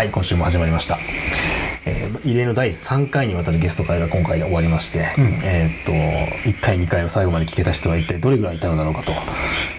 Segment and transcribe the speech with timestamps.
[0.00, 0.98] はい今週も始まりました、
[1.84, 5.92] えー異例の第3回にわたるゲスト会が今回で終わりまして、えーっと
[6.48, 9.12] 1回2回を最後まで聞けた人は一体どれぐらいいたのだろうかと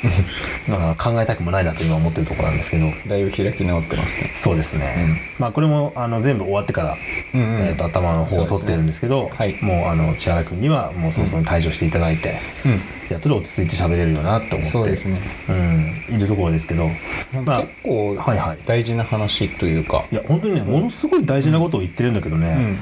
[0.71, 2.91] まあ考えたくもないなと今思ってるところなんですけど。
[3.07, 4.31] だいぶ開き直ってますね。
[4.35, 6.97] そうですね、まあこれもあの全部終わってから、
[7.33, 7.67] うんうん。
[7.67, 9.31] えー、と頭の方を取ってるんですけどね。
[9.35, 9.57] はい。
[9.61, 12.39] もうあの千原君にはもうそろそろ退場していただいて、
[13.11, 14.65] やっとで落ち着いて喋れるよなと思って。
[14.65, 15.19] そうですね。
[15.49, 16.89] うん、いるところですけど、
[17.45, 18.59] まあ結構はいはい。
[18.65, 20.05] 大事な話というか。
[20.11, 22.77] いや本当にねものすごい大事なことを言ってるんだけどね、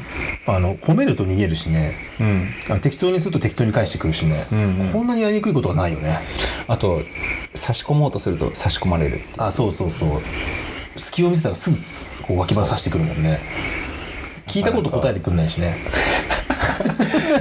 [0.45, 1.93] あの褒めると逃げるしね。
[2.19, 2.79] うん。
[2.81, 4.91] 適当にすると適当に返してくるしね、んうん。
[4.91, 6.19] こんなにやりにくいことはないよね。
[6.67, 7.01] あと
[7.53, 10.21] 差し込もうとすると差し込まれるあそうそうそう。
[10.99, 13.39] 隙を見せたらすぐこう脇腹さしてくるもんね。
[14.49, 15.77] 聞いたこと答えてくんないしね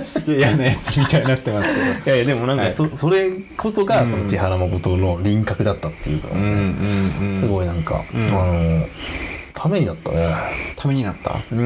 [0.03, 2.17] すげえ嫌なやつみたいになってますけど。
[2.17, 2.73] いやいやでもなんかはい。
[2.73, 8.03] そ,、それこそがその千原誠の輪郭だったっていうか、うんうんうんすごいなんか、ん。
[8.17, 8.87] あの
[9.61, 10.35] ためになったね。
[10.77, 11.35] ためになった？
[11.53, 11.59] うん。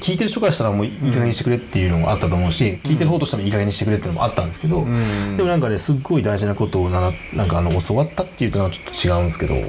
[0.00, 5.36] 聞いてる人からしたらもういい加減にしてくれっていうのもあったと思うし、聞いてる方としてもいい加減にしてくれっていうのもあったんですけど、ん。
[5.36, 9.62] でもなんかねすっごい大事なことをならなんかあの教わったっていうのはちょっと違うんですけど、うん。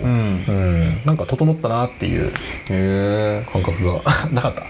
[0.47, 1.01] うん。
[1.05, 2.31] なんか整ったなっていう
[3.51, 4.01] 感覚が
[4.31, 4.61] なかった。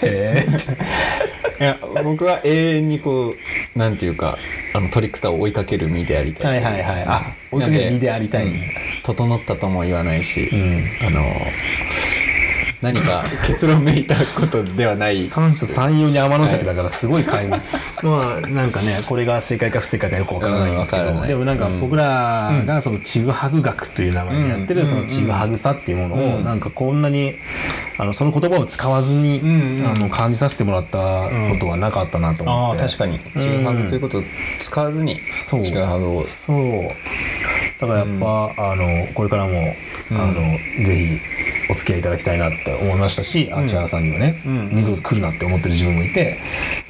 [0.06, 0.46] へえ
[1.60, 3.34] いや僕は永遠にこ
[3.74, 4.34] うなんていうか
[4.74, 7.04] あのトリックスターを追いかける身でありたいはいはいはい。
[7.06, 8.62] あ追いかける身でありたい、うん
[9.02, 11.06] 整ったとも言わないし、ん。
[11.06, 11.22] あの
[12.82, 15.20] 何か結論めいたことではない。
[15.20, 17.62] 三者三様に天の弱だからすごい買い物。
[18.02, 26.44] まあなんかねこれが正解か不正解かよくわからないんですけど、うんでもなんか僕らがそのちぐはぐ学という名前でやってるそのちぐはぐさっていうものをうん。
[26.44, 27.34] なんかこんなに
[27.98, 29.86] あのその言葉を使わずに、んうん。
[29.86, 33.18] あの感じさせてもらったことはなかったなと思って、ああ確かに。
[33.18, 34.22] ちぐはぐということを
[34.58, 35.62] 使わずにそう。
[35.62, 36.24] ちぐはぐを。
[36.24, 36.88] そう
[37.80, 39.74] だからやっぱ、あのこれからも、
[40.10, 41.20] あのぜひ
[41.70, 44.74] お付き合いいただきたいなって思いましたし、あ千原さんにはね、ん。
[44.74, 46.38] 二度と来るなって思ってる自分もいて、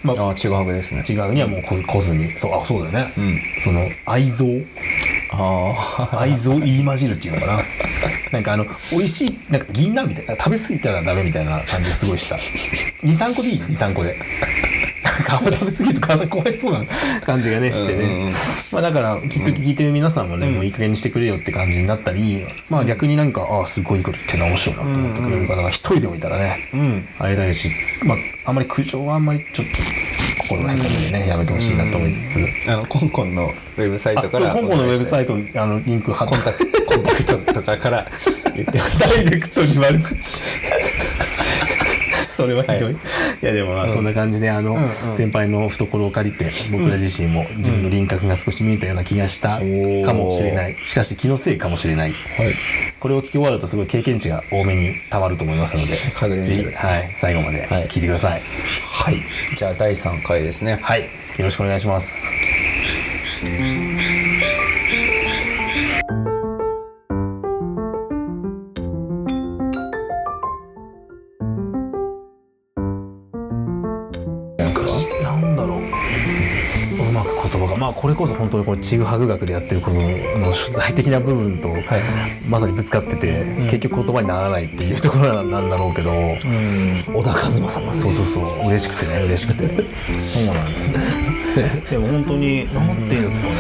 [0.03, 1.05] まあ、ああちぐはぐですね。
[1.09, 3.41] 違うにはもう来来ずにそうあそうだよね、ん。
[3.61, 4.67] その愛憎。
[5.33, 7.63] ああ 愛憎言い混じるっていうのかな。
[8.33, 12.37] なんかあの美味しいなんか銀杏みたいな食べ過ぎたらダメみたいな感じがすごいした。
[13.07, 14.17] 23個でいい？23個で
[15.11, 16.85] なんかあんま食べ過ぎると体壊しそうな
[17.25, 18.33] 感じがねしてね、うんうんうん。
[18.73, 27.09] まあだからきっと聞いてる皆さんもね、もういい加減にしてくれよって感じになったりまあ逆になんかああすごいいいこと言ってるな面白いなと思ってくれる方が一人でもいたらね、うん。
[27.19, 27.71] ありがたいし、
[28.05, 36.35] まあ、あんまり苦情はあんまりちょっと心がへこんでね、やめてほしいなと思いつつ、あのコンコンのウェブサイトから香港のウェブサイイトにあのリンク貼って。
[36.35, 38.07] コンタクトコンタクトとかから
[38.55, 39.01] 言ってほしい。
[39.01, 40.43] ダイレクトに悪口
[42.41, 42.97] それはひどい、い、
[43.43, 44.79] やでもまあそんな感じであの、
[45.15, 49.65] 先輩の懐を借りて僕ら自身も自分の輪郭が少し見えたような気がしたか
[50.15, 50.77] もしれない。
[50.85, 52.15] しかし気のせいかもしれない、
[52.99, 55.91] これを聞き終わるとすごい経験値が多めにたまると思いますので。
[56.89, 58.43] はい、最後まで聞いてください。
[58.87, 59.23] はい。
[59.57, 60.79] じゃあ第3回ですね。
[60.83, 61.09] はい、よ
[61.39, 62.27] ろしくお願いします。
[78.01, 81.69] これこそ本当にこのちぐはぐ学でやってることの主体的な部分と、
[82.49, 88.69] まさにぶつかってて、結局言葉にならないっていうところなんだろうけど、小田和正さんがそうそうそう。
[88.69, 89.69] 嬉しくてね嬉しくて。
[89.69, 90.99] そうなんですよ。
[91.91, 93.55] でも本当に何て言うんですかね。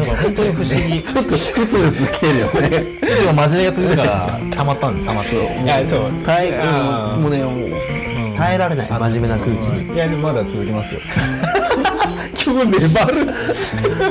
[0.00, 0.98] だから本当に不思議。
[1.04, 2.50] ちょっとふつふつ来てるよね。
[2.50, 5.36] ちょっと今真面目が続いたからたまったんたまって。
[5.36, 6.00] いやそう。
[6.26, 7.20] はい、あー。
[7.20, 9.94] もうね、もう耐えられない、真面目な空気に。
[9.94, 11.00] いやでもまだ続きますよ
[12.34, 13.26] 今日粘る。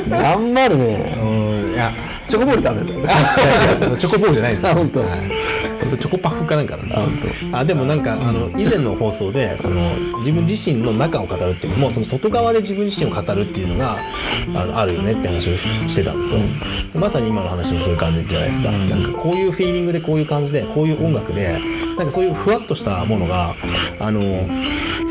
[0.08, 1.18] 頑張るね。
[1.20, 1.74] うん。
[1.74, 1.92] いや。
[2.28, 3.98] チョコボール食べる。
[3.98, 4.66] チョコボールじゃないです。
[4.68, 5.00] あ本当。
[5.00, 5.20] はい。
[5.86, 6.88] それチョコパフかなんかなん
[7.20, 7.50] ですよ。
[7.52, 13.98] あでもなんかあの以前の放送でその自分自身の中を語るっていうよりもその外側で自分自身を語るっていうのが
[14.54, 16.40] あのあるよねって話をししてたんですよ、
[16.94, 21.58] まさに今の話もそういう感じじゃないですか、なんかこういうフィーリングでこういう感じでこういう音楽で
[21.96, 23.54] なんかそういうふわっとしたものが
[23.98, 24.20] あの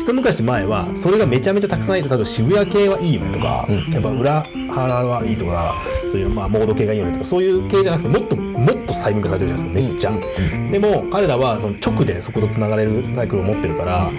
[0.08, 5.74] 一昔前はそれがめちゃめちゃたくさんいて例えば渋谷系はいいよねとか、やっぱ裏腹はいいとか
[6.10, 14.10] そういうまあモード系がいいよねとかそういう系じゃなくてもっともっと細分化されてるじゃないですかめっちゃ、でも彼らはその直でそことつながれるサイクルを持ってるから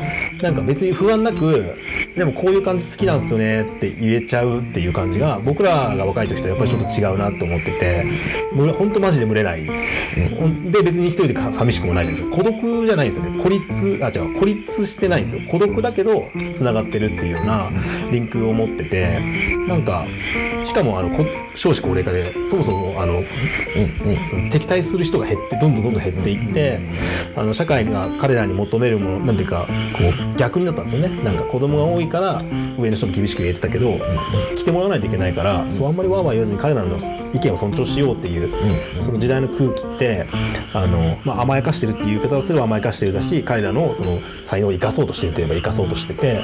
[0.42, 1.76] なんか別に不安なく
[2.16, 8.06] でもこういう感じ好きなんですよねって言えちゃうっていう感じが僕らが若い時とやっぱりちょっと違うなと思ってて
[8.54, 9.66] むれ本当マジで群れない、
[10.38, 10.72] ほん。
[10.72, 12.44] で別に一人でか寂しくもないじゃないですか。
[12.44, 13.44] 孤独じゃないんですよね。
[13.44, 15.42] 孤立あ違う孤立してないんですよ。
[15.50, 17.70] 孤独だけどつながってるっていうような
[18.12, 19.20] リンクを持ってて
[19.68, 20.06] なんか
[20.70, 21.26] しかもあのこ
[21.56, 23.24] 少子高齢化でそもそもあの、
[24.52, 26.80] 敵対する人が減ってどんどんどんどん減っていって、
[27.36, 31.24] あの社会が彼らに求めるものなんていうかこう逆になったんですよね。
[31.24, 32.42] なんか子供が多いから
[32.78, 34.00] 上の人も厳しく言えてたけど、
[34.56, 36.98] 来てもらわないといけないから、そうあんまりわーわー言わずに彼らの
[37.34, 38.52] 意見を尊重しようっていう、
[39.02, 40.28] その時代の空気って
[40.74, 46.44] あの、まあ、甘やかしてるっていう言い方をすれば甘やかしてるだし彼らのその才能を生かそうとしてるといえば生かそうとしてて、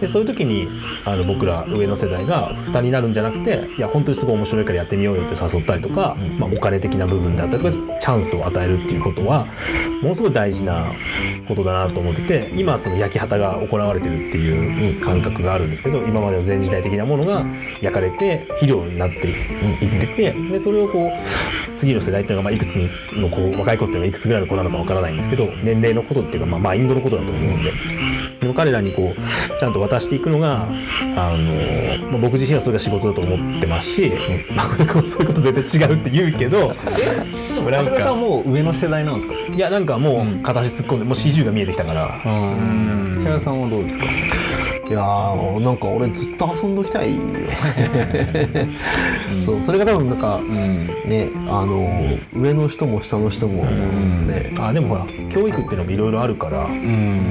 [0.00, 0.68] でそういう時に
[1.04, 9.46] あの僕ら上の世代が負担になるんじゃなくていや本当にすごい面白いからやってみようよって誘ったりとか、まあ、お金的な部分であったりとかチャンスを与えるっていうことは
[10.02, 10.86] ものすごい大事な
[11.48, 17.44] ことだなと思ってて今その焼き旗が行われてるっていう感覚があるんですけど今までの前時代的なものが
[17.80, 28.11] 焼かれて肥料になっていっててでそれをこう次の世代っていうのがまあいくつのこう若い子っていうのがいくつぐらいの子なのかわからないんですけど年齢のことっていうかまあマインドのことだと思うんで。
[28.42, 30.64] でも彼らにこうちゃんと渡していくのが
[31.16, 34.12] あの、まあ、僕自身はそれが仕事だと思ってますし
[34.54, 39.34] 誠君もそういうこと絶対違うって言うけどでもなんそれさんかもう上の世代なんですか？
[39.34, 42.06] いやなんかもう形突っ込んでもう40が見えてきたから。
[42.26, 43.16] うん。
[43.18, 44.06] 千原さんはどうですか？
[44.88, 47.22] いやーなんか俺ずっと遊んどきたいよ。
[49.44, 50.40] そうそれが多分なんか、
[51.06, 56.66] ねあの上の人も下の人もね、あでもほら教育っていうのもいろいろあるから、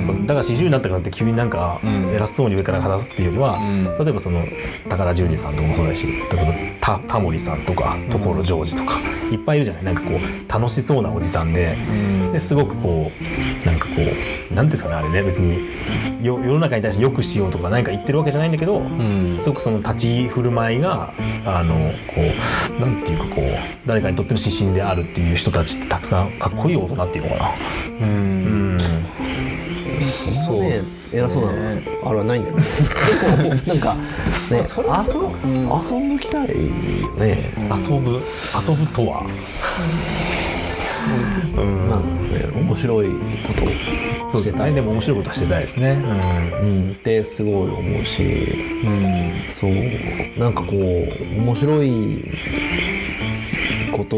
[0.06, 1.80] そのだから40になったからって急になんか
[2.14, 3.60] 偉そうに上から話すっていうよりは、
[4.00, 4.44] 例えばその
[4.90, 9.00] 高田純次さんとかもそうだし例えばたタモリさんとか所ジョージとか
[9.32, 9.84] いっぱいいるじゃない。
[9.84, 11.76] なんかこう楽しそうなおじさんで,、
[12.32, 13.12] ですごくこ
[13.64, 13.94] うなんかこ
[14.52, 18.82] うなんていうんですかねあれね別によ世の中に対してよくしようとか何か言ってるわけじゃないんだけど、
[19.40, 21.14] すごくその立ち振る舞いが
[21.46, 21.76] あの
[22.08, 22.22] こ
[22.78, 23.46] うなんていうかこう
[23.86, 27.52] 誰かにとっての指針であるっていう人たちってたくさんかっこいい大人っていうのかな。
[28.02, 28.78] うん。
[30.02, 30.82] そんなね。
[31.14, 31.46] 偉そう。
[31.46, 32.64] なのあれはないんだよね
[33.68, 34.02] なんかね
[34.52, 36.54] 遊遊んどきたいよ
[37.16, 39.24] ね遊ぶ遊ぶとは
[41.56, 42.04] なんだろう。
[42.06, 42.21] ね
[42.72, 44.72] 面白いことそうですね。
[44.72, 46.02] でも面白いことはしてたいですね。
[46.62, 46.92] うん。
[46.92, 48.24] ってすごい思うし、
[49.50, 49.72] そう。
[50.40, 52.24] なんかこう面白い
[53.92, 54.16] こと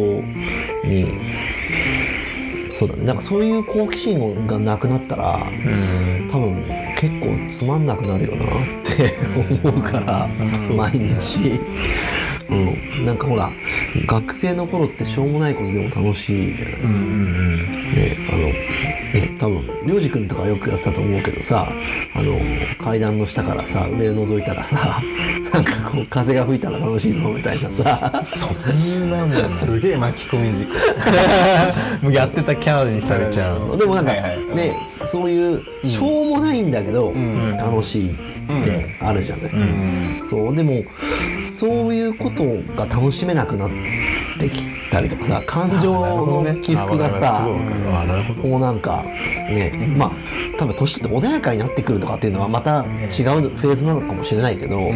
[0.88, 1.08] に
[2.70, 3.06] そうだね。
[3.06, 5.48] なんかそういう好奇心がなくなったら、
[6.30, 6.64] 多分
[6.96, 8.48] 結構つまんなくなるよなっ
[8.84, 9.16] て
[9.64, 10.30] 思うから、
[10.76, 11.60] 毎日。
[12.54, 13.52] うん、なんかほら
[14.06, 21.72] 学生の頃ってしょうもないことでも楽しいじゃない、ねあのね多分涼く君とかよくやってたと思うけどさ
[22.16, 22.40] あの
[22.78, 25.02] 階段の下からさ上を覗いたらさ
[25.54, 28.24] なんかこう風が吹いたら楽しいぞみたいなさ。
[28.24, 29.46] そんなもん。
[29.50, 30.74] すげえ巻き込み事故。
[32.02, 33.78] もうやってたキャラにされちゃう。
[33.78, 37.14] でもなんか、はいはいねそういうしょうもないんだけど、
[37.58, 39.52] 楽しいってあるじゃない、
[40.24, 40.84] そうでも
[41.42, 42.44] そういうこと
[42.76, 43.70] が楽しめなくなっ
[44.40, 47.50] てきたりとかさ感情の起伏がさ、
[48.42, 50.12] こうなんかね、まあ
[50.58, 54.92] 多分年取って穏やかになってくるとかっていうのはまた違うフェーズなのかもしれないけど、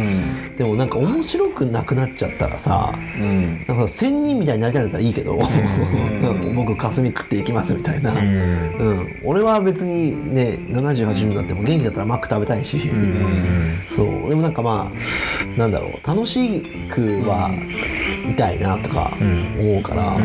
[0.56, 2.92] でもなんか面白くなくなっちゃったらさ、
[3.66, 5.38] なんか仙人みたいになりたいんだったらいいけど、
[6.54, 9.20] 僕霞食っていきますみたいな、うん。
[9.24, 12.90] 俺は別にね7080になっても元気だったらマック食べたいし、
[13.90, 14.28] そう。
[14.28, 16.06] でもなんかまあなんだろう。
[16.06, 17.50] 楽しくは
[18.28, 19.12] いたいなとか
[19.58, 20.16] 思うから、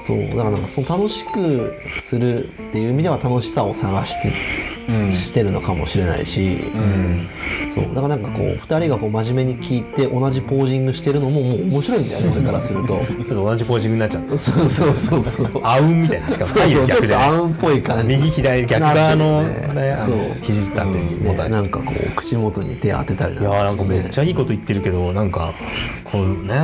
[0.00, 0.28] そう。
[0.28, 4.32] だからなんかその楽しくするっていう意味では楽しさを探して,、
[5.12, 6.58] してるのかもしれないし、
[7.74, 7.86] そう。
[7.94, 12.86] だからなんかこう2人がこう真面目に聞いて同じポージングしてるのももう面白いんだよね 俺からすると。
[12.86, 14.38] ちょっと同じポージングになっちゃった。
[14.38, 15.48] そうそうそうそう。
[15.62, 16.30] あうんみたいな。
[16.30, 17.16] しかも左右逆で。
[17.16, 18.16] あうんっぽい感じ。
[18.16, 20.16] 右左逆側のねねそう。
[20.42, 21.60] 肘立てに持たな。
[21.60, 25.52] んかこう口元に手当てたりいやーなんかめっちゃゃいいこと言ってるけどなんか
[26.04, 26.54] こうね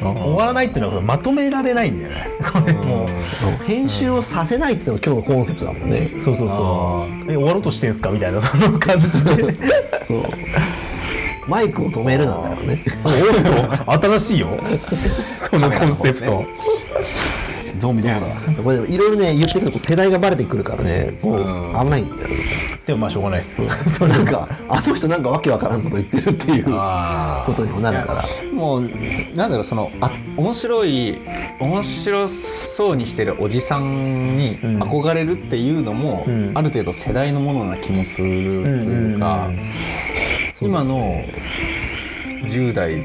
[0.00, 2.28] 終わらないっていうのはまとめられないんだよね。
[2.52, 6.10] これもう編集をさせないっていうのが今日のコンセプトだもんね。
[6.18, 7.30] そうそうそう。
[7.30, 9.54] え終わろうとしてんすかみたいなその感じで。
[10.04, 10.22] そう。
[11.46, 12.84] マイクを止めるなんだよね。
[13.04, 14.48] おっと新しいよ。
[15.36, 16.44] そのコンセプト
[17.80, 22.36] ゾンビどこだこれでもいろいろね言ってくると世代がバレてくるからねこう危ないんだよね。
[22.86, 23.60] でもまあしょうがないです。
[23.60, 28.22] よそうなんかあの人なんかわけわからんこと言ってるっていうあことにもなるから。
[28.52, 28.82] もう
[29.34, 31.18] なんだろうそのあ面白い
[31.58, 36.52] 面白そうにしてるおじさんに憧れるっていうのも、ん。
[36.54, 39.70] ある程度世代のものな気もするというか、うんうんうん
[40.62, 41.24] 今の
[42.42, 43.02] 10代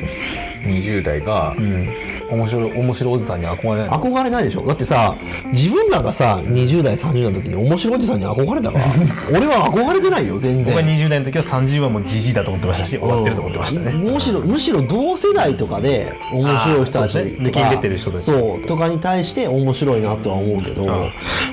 [0.64, 1.88] 20代が、ん
[2.32, 3.92] 面白い面白いおじさんに憧れないの？
[4.00, 4.66] 憧れないでしょ？
[4.66, 5.16] だってさ
[5.54, 8.84] 自分らがさ20代30代の時に面白いおじさんに憧れたから
[9.38, 17.50] 俺は憧れてないよ全僕は然20代の時は30はもうじじいだと思ってましたし終わってると思ってましたね、むしろむしろ同世代とかで面白い人たちあーそうですね。
[17.50, 18.24] 抜きてる人たち。
[18.24, 20.84] そうとかに対して面白いなとは思うけど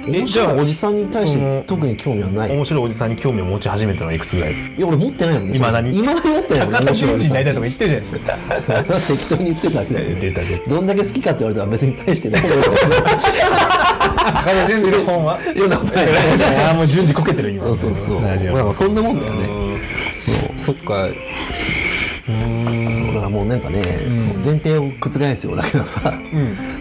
[0.07, 2.51] 面白いおじさんに対して特に興味はない？
[2.51, 4.55] い面白いおじさんに興味を持ち始めたのはいくつぐらい？
[4.79, 5.53] や俺持ってないもんね。
[5.55, 5.99] 未だに？
[5.99, 8.37] いまだに持ってないもん高田純次になりたいとか言ってるじゃないですか。
[9.13, 12.49] 適当に言ってただけで出た出たどんだけ好きかって言われたら別に大してない高
[14.45, 15.69] 田純次の本はよう。
[15.69, 16.07] なことない
[16.57, 19.49] ああもう順次こけてる今そうそうなんかそんなもんだよね。
[20.57, 21.09] そっか。
[21.09, 21.13] だ
[23.23, 26.13] からもうなんかね、その前提を覆すようだけどさ、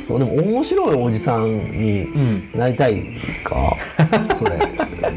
[0.03, 2.07] そうでも面白いおじさんに
[2.55, 3.03] なりたい
[3.43, 3.77] か、
[4.33, 4.59] それ。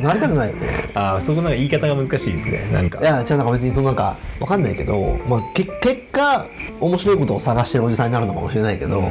[0.03, 0.89] なりたくないよね。
[0.95, 2.69] ああそこなんか言い方が難しいですね。
[2.73, 3.01] なんか。
[3.01, 6.47] いやじゃあなんか別にそのなんかわかんないけど、まあ、け結果
[6.81, 9.03] 面白いことを探してるおじさんになるのかもしれないけど、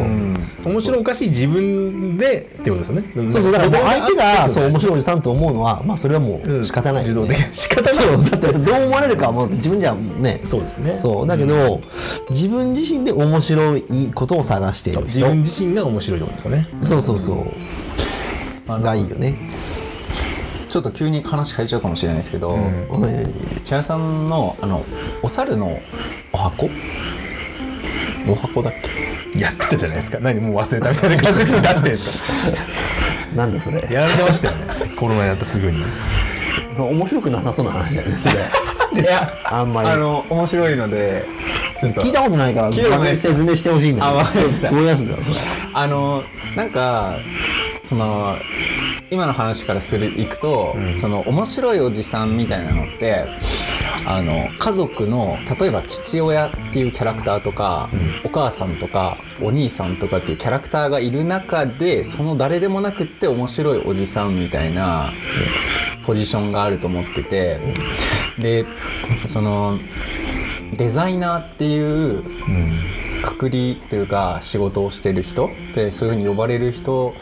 [0.65, 3.03] 面白おかしい自分でってことですよね。
[3.29, 7.93] そうそうだから相手がそう面い白いおじさんと思うのはまあそれはもう仕方ないよね、うん受動的仕方ない。
[8.31, 10.39] だってどう思われるかはもう自分じゃね。
[10.43, 10.97] そうですね。
[10.97, 11.81] そうだけど、
[12.29, 16.67] 自分自身で面白いことを探している自人分自身が面白いってことですよね。
[16.81, 18.81] そうそうそう。
[18.81, 19.35] がいいよね、
[20.69, 23.33] ちょっと急に話変えちゃうかもしれないですけど、うん。
[23.63, 24.83] 千原さんのあの
[25.21, 25.79] お猿の
[26.31, 26.69] お箱？
[28.27, 28.73] お箱だっ
[29.33, 29.39] け？
[29.39, 30.19] やってたじゃないですか。
[30.21, 30.39] 何？
[30.39, 32.23] もう忘れたみたいな感じで出してるんです
[33.35, 33.81] なんだそれ。
[33.81, 34.65] かやられてましたよね。
[34.95, 35.83] コロナになったすぐに。
[36.77, 38.29] 面白くなさそうな話だよねそ
[38.95, 39.01] れ。
[39.01, 39.89] いやあんまり。
[39.89, 41.25] あの面白いので
[41.79, 43.17] 聞いたことないから聞いたことない。
[43.17, 44.69] 説明してほしいんだあわかりました。
[44.71, 45.25] どうやるんだろう
[45.73, 46.23] あの
[46.55, 47.17] なんか
[47.81, 48.37] その
[49.11, 53.25] 今の話からするいくと、その面白いおじさんみたいなのって
[54.07, 57.89] あの家族の例えば父親っていうキャラクターとか、
[58.23, 65.11] お母さんとかお兄さんとかっていうキャラクターがいる中でその誰でもなくって面白いおじさんみたいな
[66.05, 67.59] ポジションがあると思ってて。
[68.39, 68.65] で
[69.27, 69.77] その
[70.75, 72.23] デザイナーっていう
[73.21, 77.13] くくりというか仕事をしてる人でそういうふうに呼ばれる人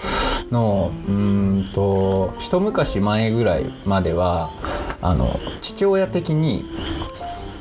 [0.51, 4.51] のうーんと一昔前ぐらいまでは
[5.01, 6.65] あの父親的に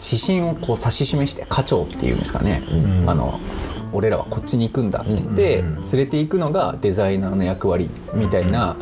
[0.07, 2.63] 指針をこう指し示して課長っていうんですかね、
[3.07, 3.41] あの
[3.93, 8.77] 俺らはこっちに行くんだって言って連れていくのがデザイナーの役割みたいな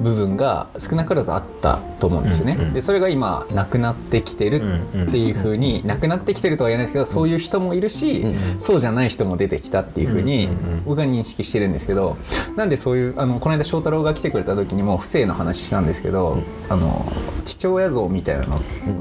[0.00, 2.56] 部分が少なからずあったと思うんですよね。
[2.72, 8.24] でそれが今なくなってきてるっていうふうになくなってきてるとは言えないですけどそういう人もいるし
[8.58, 10.48] そうじゃない人も出てきたっていうふうに
[10.84, 12.16] 僕は認識してるんですけど
[12.56, 16.38] なんでそういうあのこの間翔太郎が来てくれた時にも不正の話したんですけど
[16.68, 17.10] あの
[17.44, 18.56] 父親像みたいなの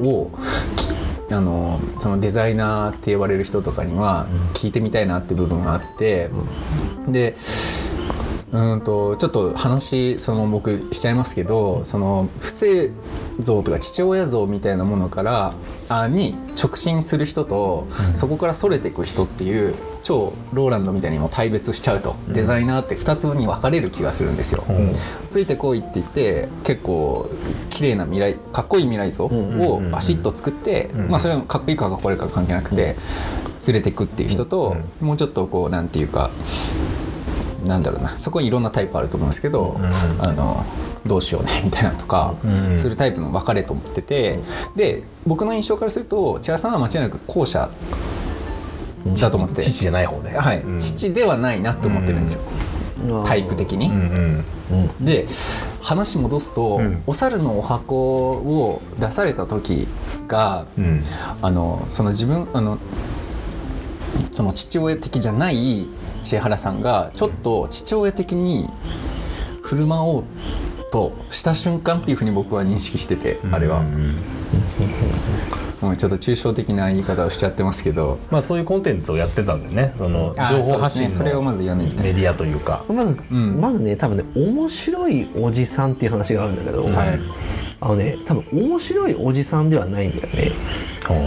[0.08, 0.32] を
[0.76, 0.94] き
[1.34, 6.30] あのそのデザイナーって呼ばれる人とかには聞いてみたいなっていう部分があって、
[7.08, 7.36] で
[8.52, 12.92] うーんとちょっと話その僕しちゃいますけどその不正
[13.40, 15.54] 像とか父親像みたいなものから
[15.88, 24.64] あに直進する人と、そこからそれていく人っていう超ローランドみたいにも大別しちゃうと、デザイナーって2つに分かれる気がするんですよ。
[25.28, 27.30] ついてこいって言って結構
[27.70, 32.96] 綺麗な未来かっこいい未来像をバシッと作って、まあそれはかっこいいかかっこ悪いか関係なくて
[33.68, 36.32] 連れていくっていう人と、もうちょっとこうなんていうか
[37.66, 39.80] なんだろうなそこにいろんなタイプあると思うんですけど、
[40.20, 40.66] あの
[41.06, 42.36] どうしようねみたいなのとか、
[42.76, 44.40] するタイプの分かれと思ってて、
[44.76, 47.70] で僕の印象からすると千原さんは間違いなく後者
[49.06, 49.56] だと思って。
[49.56, 50.34] て、父じゃない方ね。
[50.36, 50.62] はい。
[50.62, 50.80] うん。
[50.80, 52.42] 父ではないなって思ってるんですよ、
[53.26, 53.90] タイプ的に。
[53.90, 54.44] うん。
[55.02, 55.26] で
[55.82, 57.04] 話戻すと、ん。
[57.08, 59.88] お猿のお箱を出された時
[60.28, 61.04] が、うん。
[61.42, 62.78] あのその自分あの
[64.32, 65.88] その父親的じゃない
[66.22, 68.70] 千原さんがちょっと父親的に
[69.64, 70.24] 振る舞おう
[70.92, 74.16] とした瞬間っていうふうに僕は認識してて、あれは、うん
[75.82, 78.20] もうちょっと抽象的な言い方をしちゃってますけど。
[78.30, 79.94] まあそういうコンテンツをやってたんだよね。
[79.98, 81.88] そのあ情報発信それをまず言わない。
[81.88, 82.86] とのメディアというか。
[82.88, 83.60] まず、ん。
[83.60, 87.20] まずね多分ね面白いおじさんっていう話があるんだけど、はい。
[87.84, 90.52] あのね多分面白いおじさんではないんだよね。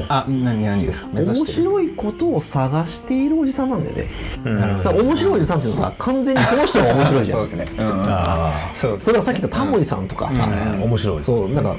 [0.08, 1.08] あ何何ですか？
[1.12, 4.06] 目面白いことを探しているおじさんなんだよね、
[4.44, 7.38] なるほだから面白いおじさんっていうのはさ完全にその人が面白いじゃん。
[7.48, 7.90] そうですね、うん。
[7.90, 11.76] うん、あそうそれからさっき言ったタモリさんとかさ、あ面白いそうなんか、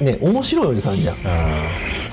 [0.00, 1.14] ね面白いおじさんじゃん。
[1.14, 1.24] そう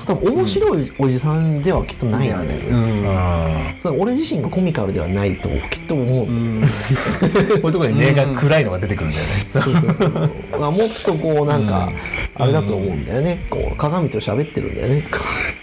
[0.06, 3.96] 多分面白いおじさんではきっとないんだよね、うん。
[3.96, 9.32] う俺自身がコミカルではないときっと思う、あこういうところに根が暗いのが出てくるんだよね。
[9.52, 10.60] そうそうそうそう。
[10.60, 11.90] まあもっとこうなんか、
[12.36, 13.44] あれだと思うんだよね。
[13.50, 15.02] こう鏡と喋ってるんだよね。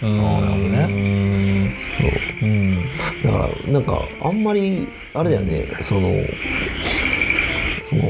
[0.02, 1.74] なるほどね
[3.24, 5.66] だからなんかあんまりあれだよね。
[5.80, 6.02] その
[7.84, 8.02] その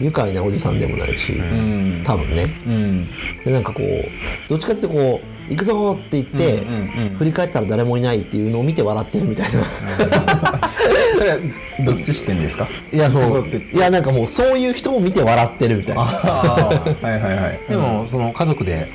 [0.00, 2.02] 愉快なおじさんでもないし、うん。
[2.04, 2.46] 多分ね。
[2.66, 3.06] うん。
[3.44, 7.16] でなんかこうどっちかっていうとこう行くぞって言って、うんうんうん。
[7.16, 9.62] 振り返ったら誰もいないっていうのを見て笑ってるみたいな。
[11.16, 11.38] それは
[11.84, 12.68] どっち視点ですか？
[12.92, 13.46] いやそう。
[13.72, 16.02] いやなんかもうそういう人を見て笑ってるみたいな。
[16.02, 17.60] ああはいはいはい。
[17.68, 18.88] でもその家族で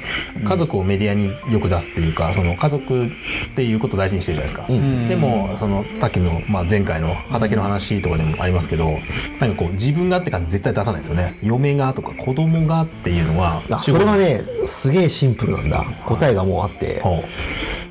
[0.44, 3.10] 家族をメディアによく出すっていうかその家族っ
[3.56, 5.08] ていうことを大事にしてるじゃないですか、ん。
[5.10, 9.00] でもそのさっきの、まあ、前回の畑の話とかでもありますけど
[9.40, 11.36] なんかこう自分がって感じ絶対出さないですよね。
[11.42, 15.86] 嫁がとか子供がっていうのはあそれはねすげえシンプルなんだ。
[16.06, 17.02] 答えがもうあって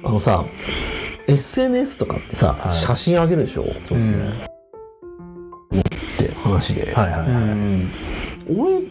[0.03, 0.45] あのさ
[1.27, 2.75] SNS とかってさ、い。
[2.75, 3.65] 写真あげるでしょ？
[3.85, 4.17] そうですね、
[5.79, 5.83] っ
[6.19, 7.91] て話で、はいはいはい、うん
[8.59, 8.83] 俺映っ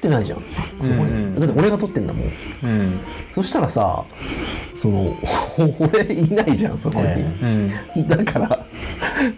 [0.00, 0.42] てないじゃん。
[0.80, 1.40] そこに、うん。
[1.40, 2.32] だって俺が撮ってんだもん。
[2.62, 3.00] うん。
[3.34, 4.04] そしたらさ
[4.74, 5.16] その
[5.80, 8.08] 俺いないじゃんそこに、えうん。
[8.08, 8.66] だから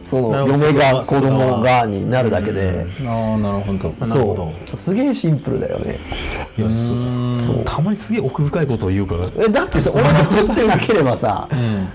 [0.05, 3.95] その嫁が子供がになるだけで、ああなるほど。
[4.05, 4.76] そう。
[4.76, 5.99] すげえシンプルだよね。
[6.57, 7.64] いやそう。
[7.64, 9.26] たまにすげえ奥深いことを言うから。
[9.45, 11.49] えだってさ俺が撮ってなければさ、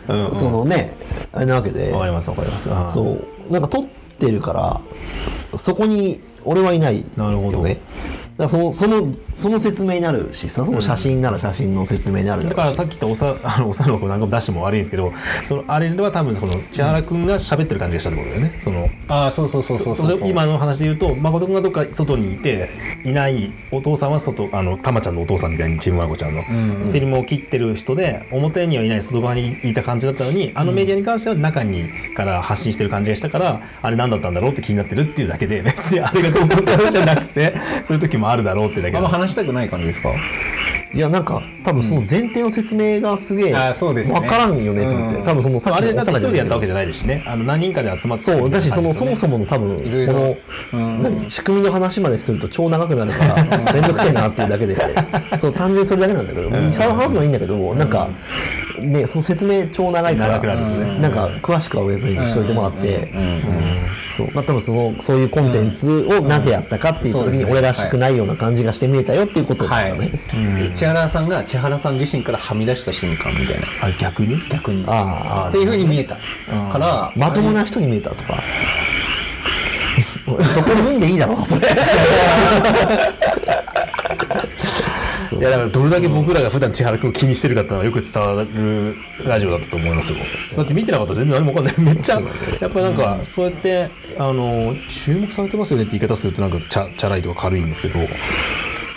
[0.07, 0.27] うん。
[0.27, 0.35] うん。
[0.35, 0.95] そのね
[1.33, 1.91] あれなわけで。
[1.91, 2.69] わかりますわかります。
[2.87, 3.01] そ
[3.49, 3.51] う。
[3.51, 4.53] なんか撮っててるか
[5.51, 7.09] らそこに俺はいないよね。
[7.15, 7.63] なるほど。
[8.37, 12.57] だそのそのその説明になるしさその写真なら写真の説明になるだろうし。
[12.57, 15.13] だからさっき言ったおさ あのおさの子なんかも出しても悪いんですけど
[15.43, 18.57] そのあれは多分その千原君が喋ってる感じがしたってことだよね。
[18.59, 22.69] そのああそうそうそうそうそれ今の話で言うと誠君がどっか外にいて
[23.05, 26.43] いないお父さんは外あのたまちゃんのお父さんみたいにちびまる子ちゃんの、ん。
[26.43, 40.09] フィルムを切ってる人で表にはいない外側にいた感じだったのにあのメディアに関しては中にから発信してる感じがしたからあれ何だったんだろうって気になってるっていうだけで別にあれがどうこうって話じゃなくてそういう時もあるだろうってだけであんま話したくない感じですか？
[40.93, 45.23] いやなんか多分その前提の説明がすげえ分からんよねと思って、うん。
[45.23, 47.23] 多分そのさっきのあれだって一人でやったわけじじゃないですしね。
[47.25, 50.37] あの何人かで集まってそうだしそのそももそもの多分この
[50.73, 51.01] うん。
[51.01, 53.35] 何仕組みの話まですると超長くなるから
[53.73, 54.75] 面倒くせえなっていうだけで。
[55.39, 58.07] そう単純にそれだけなんだけど別に話すのはいいんだけどなんか
[58.79, 60.99] ねその説明超長いからなるんですね。
[60.99, 63.09] なんか詳しくはウェブにしといてもらって。
[64.15, 64.31] そう。
[64.33, 70.11] まあ多分そのそういうコンテンツをなぜやったかって言った時に俺らしくないような感じがして見えたよっていうことだよね、
[70.75, 73.67] 千原さんが千原さん自身からはみ出した瞬間みたいな。
[73.81, 74.41] あ逆に？
[74.49, 74.83] 逆に。
[74.87, 76.15] あっていうふうに見えた。
[76.71, 78.41] からあまともな人に見えたとか？
[80.53, 81.67] そこに産んでいいだろそれ
[85.39, 90.19] いやだからどれだけ僕らが普段千原君を気にしてるかっていうのはよく伝わるラジオだったと思いますよ。
[90.55, 91.95] だって見てなかったら全然何も分かんない。
[91.95, 92.21] めっちゃ
[92.61, 97.99] やっぱなんかそうやってあの注目されてますよねって言い方するとなんかチャチャラいとか軽いんですけど。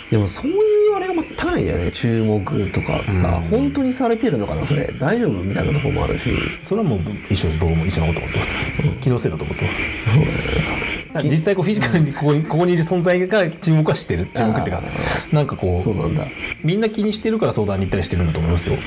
[0.09, 1.91] でもそういうあれが全くないんだよね。
[1.91, 4.89] 注目とかさ、本当にされてるのかなそれ。
[4.97, 6.29] 大丈夫みたいなところもあるし。
[6.61, 7.59] それはもう一緒です。
[7.59, 8.55] 僕も一緒のこと思ってます。
[9.01, 14.83] 気のせいだと思ってます実際こうフィジカルにここに ここにいる存在が注目はしてる注目っていうか
[15.31, 16.25] なんかこうそうなんだ
[16.63, 18.77] みんな気にしてるから相談に行ったりしてるんだと思いますよ。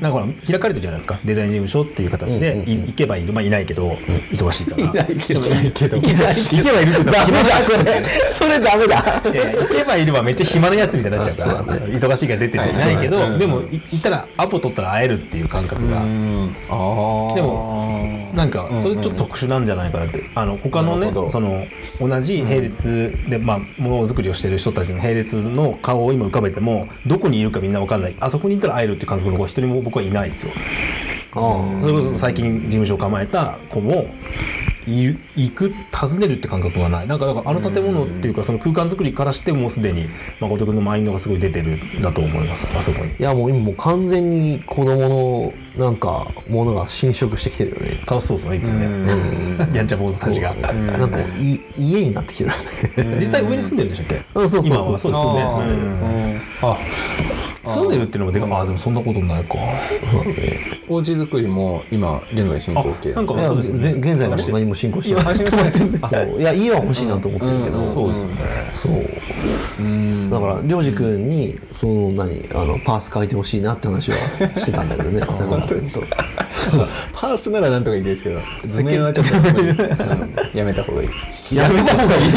[0.00, 1.18] なんか開かれてるじゃないですか。
[1.24, 3.32] デザイン事務所っていう形で、い行けばいる。
[3.32, 3.90] まあいないけど、
[4.30, 4.82] 忙しいから。
[4.84, 5.26] い行
[5.72, 5.84] け
[6.72, 8.60] ばいるそ暇なやつれそれ。
[8.60, 9.22] ダメだ。
[9.26, 11.86] えー行けばいればめっちゃ暇なやつみたいになっちゃうから。
[11.86, 16.06] 忙しいから出ていないけど、でもい行ったらアポ取ったら会えるっていう感覚が、で
[17.42, 20.22] もなんかそれちょっと特殊なんじゃないかなって。
[20.34, 21.66] あの他のねその
[22.00, 28.16] 同じ並列で、まあ、ものづくりをしてる人たちの並列の顔を今浮かべてもどこにいるかみんな分かんない。
[28.20, 30.52] あそこに行ったら会えるっていう感覚の子は一人も僕はいないですよ。
[31.32, 34.06] それこそ最近事務所を構えた子も
[34.86, 37.08] い行く訪ねるって感覚がない。
[37.08, 40.08] なんかだからあの建物っていうかその空間作りからしてもうすでに
[40.40, 42.72] 誠君のマインドがすごい出てるんだと思います。
[42.76, 43.10] あそこに。
[43.12, 48.00] いやもう今もう完全に子供のなんかものが侵食してきてるよね。
[48.08, 48.88] 楽しそうですねいつもね。
[49.76, 50.54] やんちゃ坊主たちが。
[50.54, 52.56] なんかい家になってきてるよ
[53.12, 53.18] ね。
[53.20, 54.24] 実際上に住んでるんでしたっけ？
[54.34, 54.48] うん。
[54.48, 55.42] そうそうそう今はそうですよね。
[55.42, 55.60] あー。
[55.60, 56.40] うん。
[56.62, 56.78] あ
[57.66, 59.54] 住んでるっていうのもでかああでもそんなことないか。
[60.88, 63.12] お家作りも今現在進行形。
[63.12, 63.78] あなんかそうですね。
[63.78, 66.36] ぜ現在も何も進行してない。
[66.38, 68.34] いや家 は欲しいなと思ってるけど、そうですよね。
[68.72, 75.22] そうだから涼く君にその何あのパース書いてほしいなって話はしてたんだけどね。
[75.28, 75.78] 朝からそう。
[77.12, 79.34] パースならなんとかいいですけど図面はちょっと
[80.56, 81.54] やめた方がいいです。
[81.54, 82.28] やめた方がいい。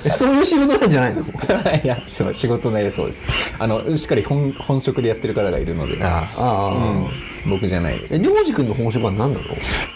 [0.06, 1.20] えそういう仕事なんじゃないの？
[1.22, 3.24] いや仕事内でそうです。
[3.58, 6.02] あのしっかり本本職でやってる方がいるので。
[6.02, 6.40] ああ。
[6.42, 7.10] ああ、
[7.48, 8.14] 僕じゃないです。
[8.14, 9.44] え涼く君の本職は何なの？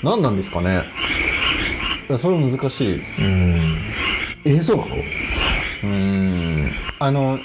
[0.03, 0.85] 何なんですかね。
[2.17, 3.23] それ難しいです。
[3.23, 3.79] うん。
[4.45, 4.97] えそうなの？
[4.97, 6.73] うーん。
[6.99, 7.39] あの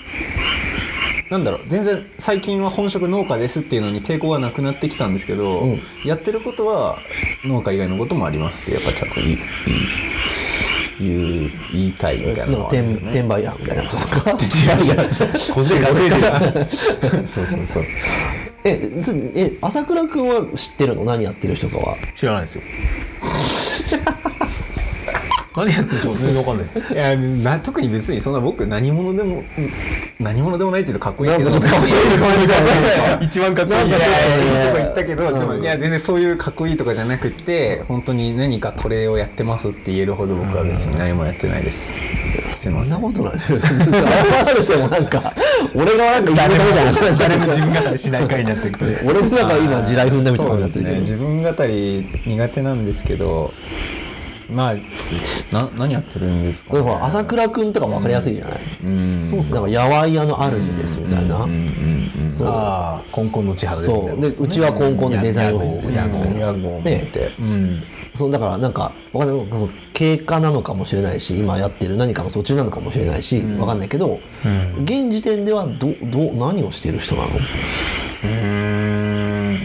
[1.29, 1.61] なんだろう。
[1.65, 5.81] 全然最近は本職農家ですっていうのに抵抗はなくなってきたんですけど、うん。
[6.03, 6.99] やってることは
[7.45, 9.79] 農家以外のこともありますってやっぱちゃんと言い言い
[10.99, 16.09] 言う言いたいみたいなのは転転売屋みたいなこととか違う違う個人で稼
[17.27, 17.83] そうそうそう。
[18.65, 21.05] えつえ朝倉君は知ってるの？
[21.05, 21.95] 何やってる人かは？
[22.17, 22.61] 知らないですよ
[25.65, 26.79] 何やってる人全然わかんないです。
[26.93, 29.43] いやな特に別にそんな僕何者でも
[30.19, 31.57] 何者でもないって言うとかっこいいですけど
[33.21, 33.91] 一番かっこいい。
[33.91, 35.39] とこ言ったけど、うん。
[35.39, 41.89] でもいや全然そういうかっこいいとかじゃなくて本当に何かこれをやってますって言えるほど僕は別に何もやってないです。
[42.51, 45.33] そんなことない合わせてもなんか
[45.73, 50.99] 俺がなんか言うたみたいな感じ誰も自分語りしない回になってる俺もなんか今地雷踏んだみたいになってるけど。
[50.99, 53.53] 自分語り苦手なんですけど
[54.51, 54.75] まあ
[55.53, 59.23] な何やってるんですか、これほら朝倉君とか分かりやすいじゃない、うん。
[59.23, 61.47] そうっすなんかやわい屋の主ですみたいな、
[62.31, 62.47] そう。
[62.47, 64.21] ああコンコンの千原ですみたいなそう。
[64.21, 67.83] でうちはコンコンでデザインオフィスですややみたいなヤゴねって、うん。
[68.15, 69.47] そうだからなんかわかんない。
[69.59, 74.19] その経過なのかもしれないし今やってる何かの途中なのかもしれないし、わかんないけど、
[74.83, 77.29] 現時点ではどど何をしてる人なの？
[78.23, 79.59] うん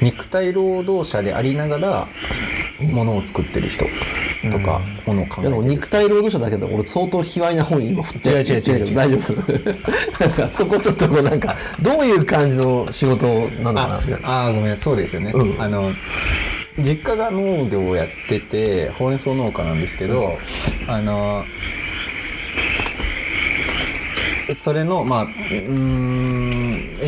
[0.00, 2.08] 肉体労働者でありながら
[2.80, 3.84] ものを作ってる人
[4.50, 5.56] とかものを考えてる。
[5.64, 8.94] 肉体労働者だけど俺相当卑猥な方に今振って違う違う違う違う。
[8.94, 9.32] 大丈夫。
[10.24, 13.26] なんかそこちょっとこうなんかどういう感じの仕事
[13.62, 15.60] なのかなああーごめんそうですよね、うん。
[15.60, 15.92] あの
[16.78, 20.38] 実家が農業をやっててほうれん草農家なんですけど、
[20.86, 21.44] あの
[24.54, 26.47] それのまあうーん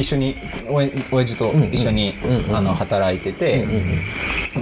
[0.00, 0.36] 一緒に
[0.68, 2.14] おや親父と一緒に、
[2.52, 3.66] あの働いてて、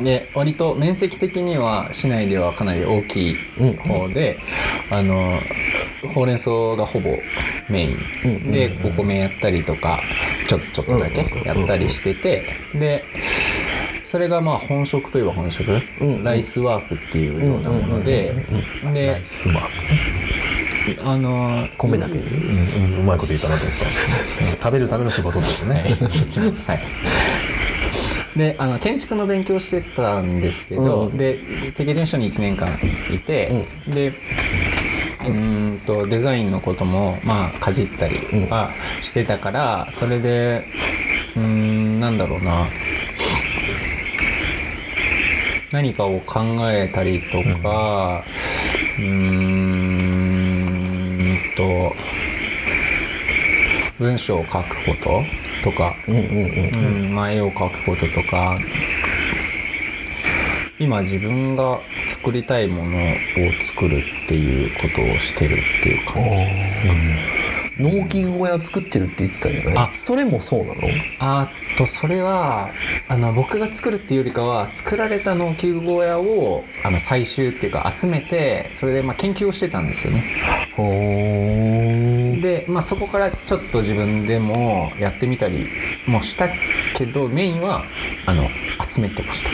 [0.02, 3.36] で割と面積的には市内ではかなり大きい
[3.86, 4.38] 方で、
[4.90, 5.40] あの
[6.14, 7.16] ほうれん草がほぼ
[7.68, 10.00] メイン、でお米やったりとか
[10.48, 13.04] ちょちょっとだけやったりしてて、で
[14.04, 15.80] それがまあ本職といえば本職、
[16.22, 18.34] ライスワークっていうようなもので、
[18.92, 19.64] ですまん
[21.04, 22.20] あの米だけに？
[22.22, 23.84] うんうんうまいこと言ったなと思って
[24.56, 26.80] た食べるための仕事ですよねそっちのはい。
[28.36, 31.40] であの建築の勉強してたんですけど、で
[31.72, 32.68] 設計事務所に1年間
[33.12, 38.70] いて、でうーんとデザインのこともまあかじったりは
[39.00, 40.64] してたから、それで
[41.34, 42.68] うーんなんだろうな。
[45.72, 48.24] 何かを考えたりとか
[48.98, 49.04] うー
[51.50, 51.94] んと
[53.98, 55.22] 文章を書くこと
[55.70, 58.58] とか、うんまあ、絵を描くこととか。
[60.80, 63.00] 今自分が作りたいものを
[63.60, 67.18] 作るっていうことをしてるっていう感じですかね。
[67.78, 69.76] 農機具小屋作ってるって言ってたじゃない？
[69.76, 70.80] あそれもそうなの？
[71.18, 72.70] あとそれは
[73.08, 80.24] あの僕が作るっていうよりかは作られた農機具小屋をあの採集っていうか集めてそれでまあ研究をしてたんですよね。
[82.40, 85.66] で、まあ、そこからちょっと自分でもやってみたり
[86.06, 86.48] もした
[86.94, 87.84] けどメインは
[88.26, 88.48] あの
[88.88, 89.50] 集めてました。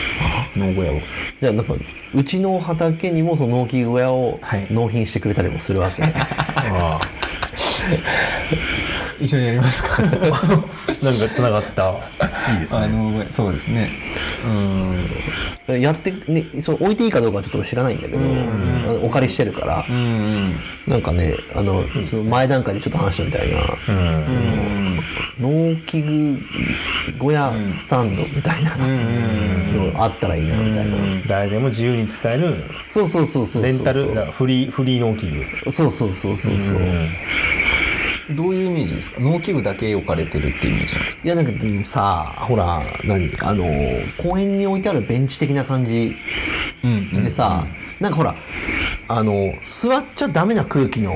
[0.57, 0.99] 農小屋を。
[1.41, 1.75] じゃあなんか
[2.13, 4.67] うちの畑にもその農機具小屋をはい。
[4.71, 6.03] 納品してくれたりもするわけ、
[6.55, 7.01] あ
[9.19, 10.03] 一緒にやりますか？
[10.03, 10.05] あ
[11.03, 11.91] なんか繋がった。
[12.53, 12.79] いいですね。
[12.79, 13.89] あのそうですね。
[15.67, 15.81] うん。
[15.81, 18.21] やって、ね、その置いていいかどうかはちょっと知らないんだけど、あ
[18.93, 20.55] のお借りしてるから、うんうん。
[20.87, 21.83] なんかねあの
[22.29, 23.57] 前段階でちょっと話したみたいな。
[23.89, 24.99] うん
[25.37, 26.39] 農機具
[27.19, 28.77] 小屋スタンドみたいな。
[28.77, 30.97] のあったらいいなみたいな、
[31.27, 32.63] 誰でも自由に使える。
[32.89, 35.71] そうそうそうそうレンタルフリーフリー農機具。
[35.71, 36.79] そうそうそうそうそう、
[38.31, 39.19] どういうイメージですか？
[39.19, 41.21] 農機具だけ置かれてるっていうイメージなんですか？
[41.25, 43.29] いやなんかでもさほら何？
[43.41, 43.65] あの
[44.17, 46.15] 公園に置いてあるベンチ的な感じ
[46.83, 47.65] うんでさ、
[47.99, 48.35] なんかほら
[49.07, 51.13] あの座っちゃダメな空気の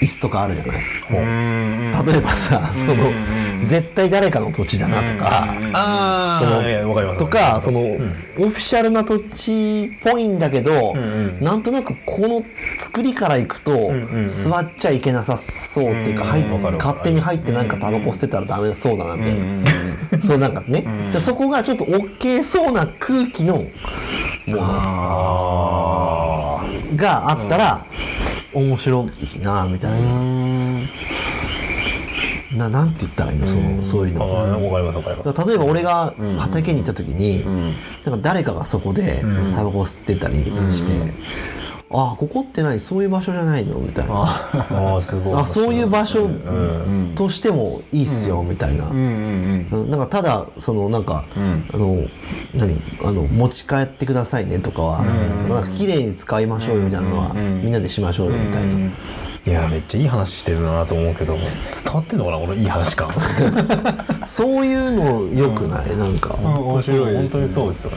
[0.00, 3.12] 椅子とかあるじゃない、例えばさその、
[3.64, 10.96] 絶対誰かの土地だなとか、あそのとかその、オフィシャルな土地っぽいんだけど、
[11.40, 12.42] なんとなくこの
[12.78, 13.92] 作りからいくと、
[14.26, 16.46] 座っちゃいけなさそうっていうか、入っ
[16.78, 23.64] 勝手に入ってなんかタバコ捨てたらダメそうだなみたいな、そうなんかね、でそこがちょっと OK そうな空気のも
[24.46, 26.39] の
[27.00, 27.86] があったら、
[28.52, 30.08] 面白いなみたいな。
[32.50, 33.46] ななんて言ったらいいの？
[33.46, 34.28] そのそういうの。
[34.28, 35.48] わかりますわかります。
[35.48, 37.44] 例えば俺が畑に行った時に、
[38.04, 39.22] なんか誰かがそこで
[39.54, 40.92] タバコを吸ってたりして、
[41.92, 43.78] あここって何そういう場所じゃないの？
[43.78, 44.12] みたいな。
[44.14, 52.06] ああすごいあそういう場所うんとしてもいいっすよ、みたいな、うんうんうんなんかただそのなんか、あの
[52.54, 52.76] 何？
[53.04, 58.90] あの持ち帰ってくださいねとかは、なんか綺麗に使いましょうよみたいなのは、みんなでしましょうよみたいな、い
[59.50, 61.44] やめっちゃいい話してるなと思うけど伝
[61.92, 63.10] わってんのかなこのいい話感。
[64.24, 67.96] そういうのよくない、なんか、面白い本当にそうですよね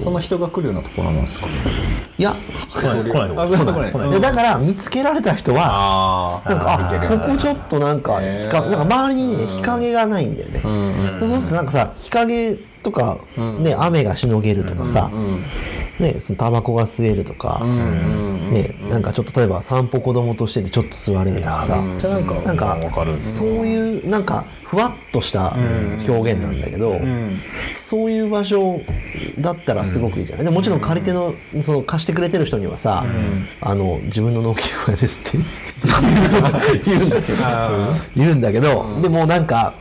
[0.00, 1.46] その人が来るようなところなんですか？
[2.18, 2.34] いや。
[2.70, 10.60] 来ない来ない来ない来ないいやだから見つけられた人はあなんかここちょっとなんか日陰なんか周りにね日陰がないんだよね、
[11.20, 13.18] そうするとなんかさ日陰とか、
[13.60, 15.10] ね雨がしのげるとかさ、
[15.98, 22.78] ねそのタバコが吸えるとか、ねなんかちょっと例えば散歩子供としててちょっと座れるとかさ、なんか
[23.20, 25.54] そういうなんかふわっとした
[26.08, 27.00] 表現なんだけど、
[27.74, 28.80] そういう場所
[29.38, 33.06] だったらすごくいいじゃない、でもちろん借り手のその貸してくれてる人にはさ、
[33.60, 35.38] あの自分の農機具屋ですって
[36.86, 37.38] 言うんだけど
[38.16, 39.74] 言うんだけど、でもなんか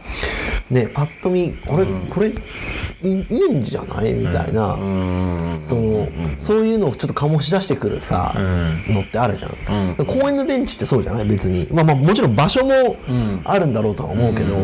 [0.69, 2.34] ねパッと見これ、これい
[3.04, 4.13] いいんじゃない？
[4.13, 4.78] みたいな、
[5.60, 8.34] そのそういうのをちょっと醸し出してくるさ、
[8.88, 11.26] のってあるじゃん、公園のベンチってそうじゃない？
[11.26, 11.67] 別に。
[11.71, 12.95] まあまあもちろん場所も
[13.43, 14.56] あるんだろうとは思うけど、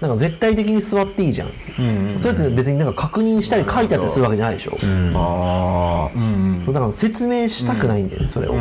[0.00, 4.76] なんか絶対的に座っていいじゃん、それって別になんか確認したり書いてあったりするわけじゃないでしょ、
[5.14, 6.18] あー。
[6.18, 8.54] うんそうだから説明したくないんだよね、それを、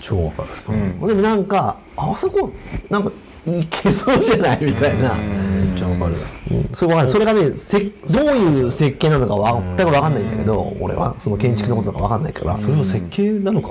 [0.00, 2.52] 超わかるでもなんかあそこ
[2.88, 3.12] なんか
[3.46, 6.14] いけそうじゃないみたいな、めっちゃわかる。
[6.50, 6.68] うん。
[6.72, 13.68] それわかんないそれがねせどういう設計なのかわ全く分かんないんだけど、俺はその建築のこととか分かんないから、それは設計なのか？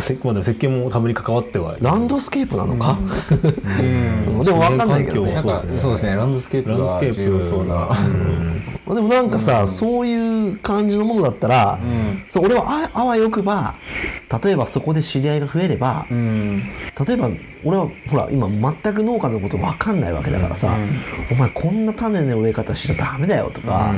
[0.00, 1.84] 設まあでも設計も多分に関わってはいる。
[1.84, 4.42] ランドスケープなのか、うん。
[4.44, 5.32] でも分かんないけどね。
[5.34, 6.14] なんかそうですね。
[6.14, 7.88] ランドスケープがランドスケ重要ープそうな
[8.88, 11.78] まあでもなんかさ、そういう感じのものだったら、
[12.30, 13.74] そう俺はああわよくば
[14.42, 16.62] 例えばそこで知り合いが増えれば、うん。
[17.06, 17.30] 例えば
[17.64, 20.78] 俺はほら今全く農家のこと分かんないわけだからさ、
[21.30, 23.94] お前こんな種の植え方しちゃダメだよとか、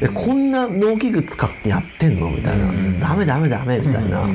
[0.00, 4.26] えこんな農機具使ってやってんのみたいな、ダメダメダメみたいな、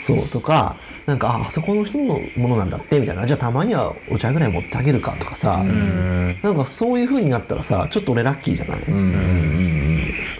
[0.00, 3.26] そうとかなんかああそこの人のものなんだってみたいな。
[3.26, 8.80] じゃあたまにはお茶ぐらい持ってあげるかとかさ、なんかそういう風になったらさちょっと俺ラッキーじゃない、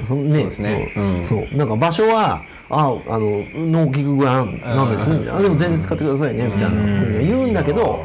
[0.07, 0.93] そのねそうね。
[0.95, 1.25] そううん。
[1.25, 1.57] そう。
[1.57, 6.69] なんか場所はああの農機具なんなんですみたいなあでも全然使ってくださいねみたいな。
[6.71, 8.05] ふうに言うんだけど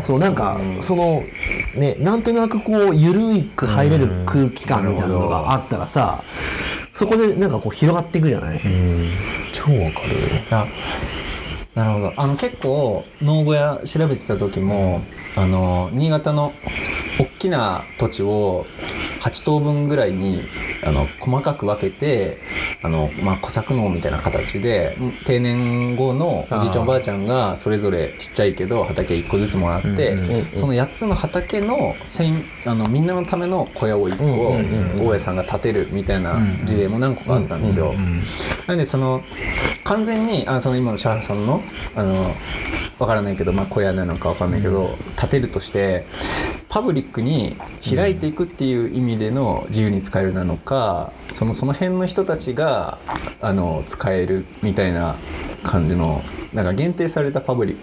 [0.00, 1.22] そうなんかその
[1.76, 3.20] ねなんとなくこうゆる
[3.56, 6.22] く入れる空気感みたいなのがあったらさ
[6.92, 8.60] そこでなんかこう広がっていくじゃない？
[9.52, 10.16] 超わかる。
[10.50, 10.66] あ
[11.74, 12.12] なるほど。
[12.16, 15.00] あの結構農小屋調べてた時も
[15.36, 16.52] あの新潟の
[17.18, 18.66] 大きな土地を
[19.20, 20.42] 8等分ぐらいに
[20.84, 22.38] あの細かく分けて
[22.82, 30.16] あの、まあ、小作農みたいな形で定年後のおじいちゃんおばあちゃんがそれぞれちっちゃいけど畑1個ずつもらって、
[30.56, 37.94] その8つの畑の専あのみんなのための小屋を1個大家さんが建てるみたいな事例も何個かあったんですよ。
[38.66, 39.22] なんでその
[39.84, 41.62] 完全にあその今のシャーラさんの
[41.94, 42.34] あの
[42.98, 46.06] わからないけど、まあ、小屋なのかわかんないけど、建てるとして
[46.72, 47.54] パブリックに
[47.86, 52.98] 開いていくっていう意味での自由に使えるなのかそのその辺の人たちが
[53.42, 55.16] あの使えるみたいな
[55.62, 56.22] 感じの
[56.54, 57.76] なんか限定されたパブリッ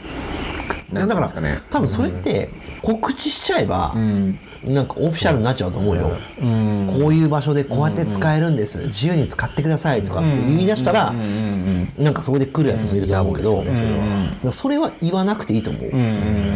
[0.89, 1.61] クなんですかね。
[1.69, 2.49] 多分それって
[2.81, 6.11] 告知しちゃえばうんなんかオフィシャルになっちゃうと思うよ。
[6.41, 8.87] うんこういう場所でこうやって使えるんです。
[8.87, 14.53] 自由に使ってくださいとかって言い出したらうんうんなんかそこで来るやつもいると思うけど、うんそれは。
[14.53, 16.01] それは言わなくていいと思う、うんう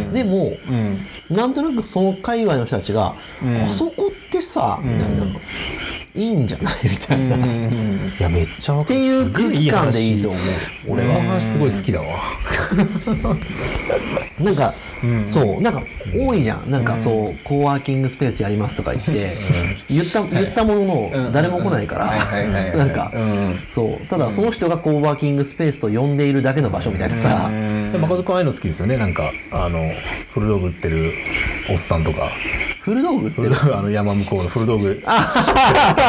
[0.09, 0.99] んでも、うん。
[1.29, 3.15] なんとなくその界隈の人たちが、
[3.63, 5.25] あそこってさみたいな、
[6.15, 6.73] いいんじゃない？
[6.89, 7.41] みたいな、っい
[8.21, 10.41] やめっちゃわかるていう空気感でいいと思う。
[10.88, 12.06] 俺俺はすごい好きだわ
[14.39, 14.73] なんか、
[15.26, 15.84] そうなんか
[16.15, 16.69] 多いじゃん。
[16.69, 19.32] なんかそう、コーワーキングスペースやりますとか言って、
[19.89, 23.60] 言った言ったものの誰も来ないから、なんか、うん。
[23.69, 27.49] そうただその人がコーワーキングスペースと呼んでいるだけの場所みたいなさ、
[27.91, 28.97] で誠君ああいうの好きですよね。
[28.97, 29.91] なんかあの
[30.34, 31.13] 古道具売ってる
[31.69, 32.30] おっさんとか
[32.84, 35.02] 古道具って古道具あの山向こうの古道具。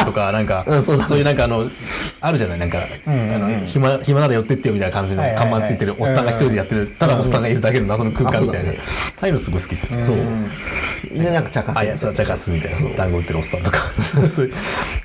[0.05, 1.69] とかなんか、うんそうだいうなんかあの
[2.25, 8.77] あるじゃないなんか、あの暇暇なら寄ってってよみたいな感じの看板ついてるおっさんが一人でやってるただおっさんがいるだけの謎の空間みたいな、ああ
[9.21, 9.89] あいうのすごい好きです。
[9.91, 10.17] ね、そう。
[11.17, 12.95] でなんか茶化すあいやさチャカスみたいな。
[12.95, 13.79] 団子売ってるおっさんとか。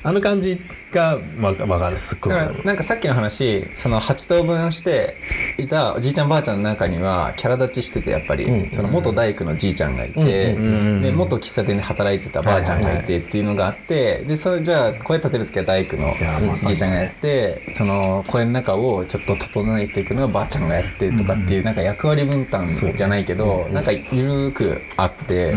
[0.03, 0.61] あの感じ
[0.93, 2.17] がわかわかるす。
[2.17, 5.17] っごいなんかさっきの話その8等分して
[5.59, 16.15] いたおじいちゃんばあちゃんの中にはキャラ立ちしててやっぱり、その元大工のじいちゃんがいて、で元喫茶店で働いてたばあちゃんがいてっていうのがあってでそれじゃあ声立てる時は大工の
[16.55, 25.55] じいちゃんがやってその声の中をちょっと整えていくのはばあちゃんがやってとかっていうなんか役割分担じゃないけど、なんかゆるくあって、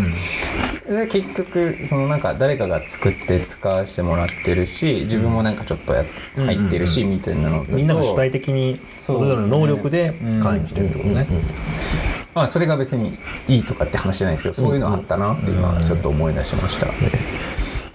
[0.88, 6.04] で結局そのなんか誰かが作って使わせてもらってるし自分もなんかちょっとや
[6.36, 11.28] 入ってるしみたいなのみんなが主体的にそれぞれの能力で関与してるってことね。
[12.34, 16.88] まあそれが別にいいとかって話じゃないですけどそういうのあったなって今ちょっと思い出しました。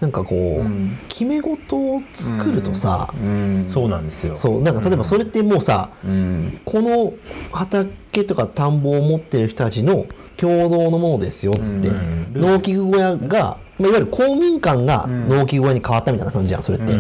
[0.01, 3.65] なんかこう、決め事を作るとさ、うん。
[3.67, 4.37] そうなんですよ。
[4.37, 6.61] そうなんか例えばそれってもうさ、うん。
[6.65, 7.15] この
[7.53, 10.07] 畑とか田んぼを持ってる人たちの
[10.37, 11.91] 共同のものですよって、
[12.33, 16.93] 農機具小屋が、まあ、いわゆる公民館が農機屋に変わったみたいな感じじゃんそれって、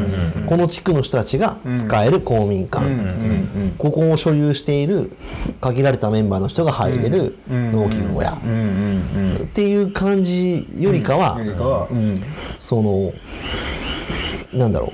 [0.46, 2.86] この地区の人たちが使える公民館、
[3.78, 5.10] ここを所有している
[5.60, 11.88] 限られたメンバーの人が入れる農機具小屋、っていう感じよりかは、
[12.56, 13.12] その
[14.52, 14.90] なんだろう。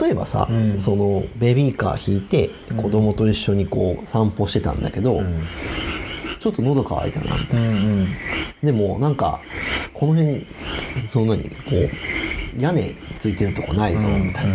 [0.00, 5.22] 例えばさ、そのベビーカー引いて子供と一緒にこう散歩してたんだけど、
[6.40, 8.08] ちょっと喉乾いたなみたいな、うん。
[8.62, 9.40] でもなんか
[9.98, 10.46] この辺
[11.08, 14.54] その何こう屋根ついてるとこないぞみたいな、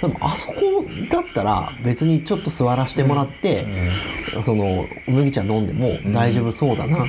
[0.00, 3.66] でもあそこだったら別にちょっと座らせてもらって、
[4.42, 7.06] その麦茶飲んでも大丈夫そうだな、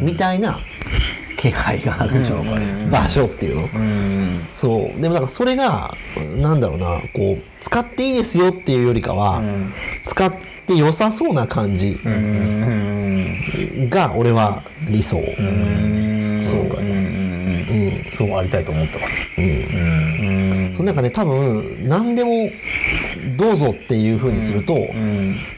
[0.00, 0.60] みたいな
[1.36, 2.20] 気配がある
[2.90, 4.46] 場所っていうの、うん。
[4.52, 5.00] そう。
[5.00, 5.94] でもなんかそれが
[6.36, 9.42] なんだろうなこう使っていいですよっていうよりかは、
[10.02, 10.32] 使っ
[10.66, 13.88] て良さそうな感じうん。
[13.88, 15.18] が俺は理想、
[17.88, 19.22] うんそうありたいと思ってます。
[20.74, 22.50] そのなんかね多分何でも
[23.36, 24.88] どうぞっていう風にすると、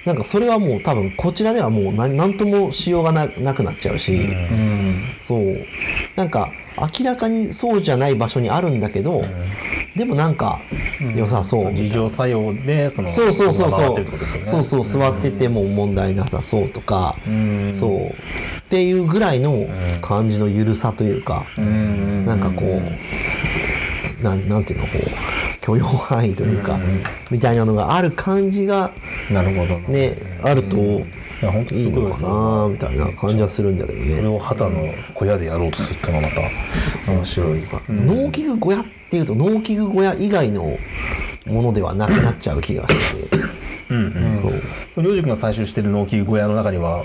[0.05, 4.29] なんかそれはもう多分こちらではもう何何ともしようがななくなっちゃうし、
[5.21, 5.67] そう。
[6.17, 9.23] なんか明らかにそうじゃない場所にあるんだけど、
[9.97, 10.61] でもなんか
[11.15, 11.83] 良さそうみたいな。
[11.83, 13.99] 自浄作用でそのそうそうそうそう。
[13.99, 14.07] ね。
[14.45, 17.17] そうそう座ってても問題なさそうとか、
[17.73, 18.07] そう。
[18.09, 18.13] っ
[18.71, 19.67] ていうぐらいの
[20.01, 22.65] 感じの緩さというか、なんかこ
[24.21, 26.79] うなんなんていうのこう許容範囲というか、
[27.31, 28.93] みたいなのがある感じが
[29.31, 30.17] なるほどね。
[30.43, 31.03] あると
[31.43, 32.29] いや本当いいのかすごいですよ。
[32.29, 34.09] なみたいな感じはするんだけどね。
[34.09, 36.35] それを旗の小屋でやろうとするってのがま
[37.07, 40.79] た面白い農機具小屋っていうと農機具小屋以外の
[41.47, 43.39] ものではなくなっちゃう気がして。
[43.39, 43.61] て。
[44.41, 45.03] そう。
[45.03, 47.05] りょうじくんが採集してる農機具小屋の中には、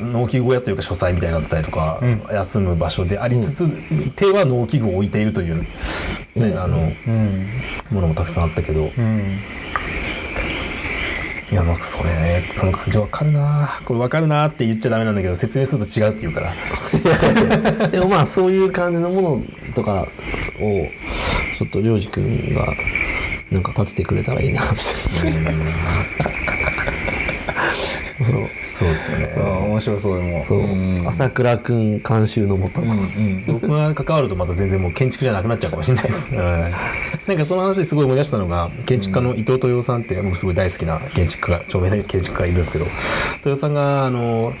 [0.00, 2.00] 農機具小屋というか書斎みたいになってたりとか、
[2.32, 3.68] 休む場所でありつつ、
[4.14, 5.62] 手は農機具を置いているという、
[6.36, 6.92] ねあの
[7.90, 8.90] ものもたくさんあったけど、
[11.54, 17.86] いやまあそれねその感じわかるなこれわかるなって言っちゃダメなんだけど説明すると違うって言うから。
[17.90, 20.08] でもまあそういう感じのものとか
[20.60, 20.88] を
[21.56, 22.66] ちょっとりょうじくんが
[23.52, 26.43] なんか立ててくれたらいいなって。
[28.62, 29.34] そうですよね。
[29.36, 30.44] 面白そうでも。
[30.44, 32.82] そう、朝倉くん監修のもと、
[33.46, 36.34] 僕が関わるとまた全然もう建築じゃなくなっちゃうかもしれないです。
[36.36, 36.72] はい。
[37.28, 42.86] なんかその話ですごい思い出したのが建築家の伊藤豊さんって僕すごい大好きな建築家著名な建築家がいるんですけど
[43.38, 44.52] 豊さんがあの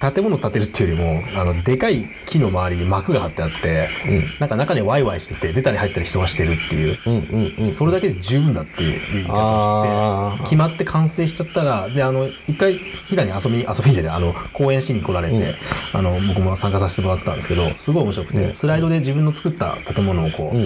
[0.00, 1.02] 建物を建てるっていうより
[1.34, 3.90] もあのでかい木の周りに幕が張ってあって、
[4.38, 7.68] なんか中でワイワイしてて出たり入ったり人がしてるっていう、うんうんうん。
[7.68, 15.56] それだけで十分だっていう言い方をして決まって完成しちゃったらであの一回飛騨に遊びに遊びにじゃないあの公演しに来られて、
[15.92, 20.56] あの僕も参加させてもらってたんですけどすごい面白くて、スライドで自分の作った建物をこう、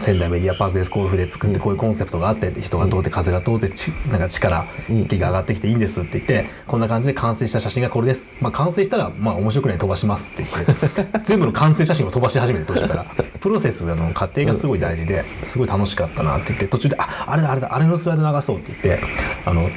[0.00, 0.90] 仙台メディアパークです。
[0.90, 4.64] こういうふうで作ってこういうコンセプトがあって人が通って風が通ってちなんか力
[5.08, 13.06] 気が上がってきていいんですって言ってこんな感じで完成した写真がこれです、まあ、完成したらまあ面白くない飛ばしますって言って 全部の完成写真を飛ばし始めて途中から
[13.40, 19.04] プロセスの過程がすごい大事ですごい楽しかったなって言って途中でああれだあれだあれのスライド流そうって言って
[19.44, 19.68] あの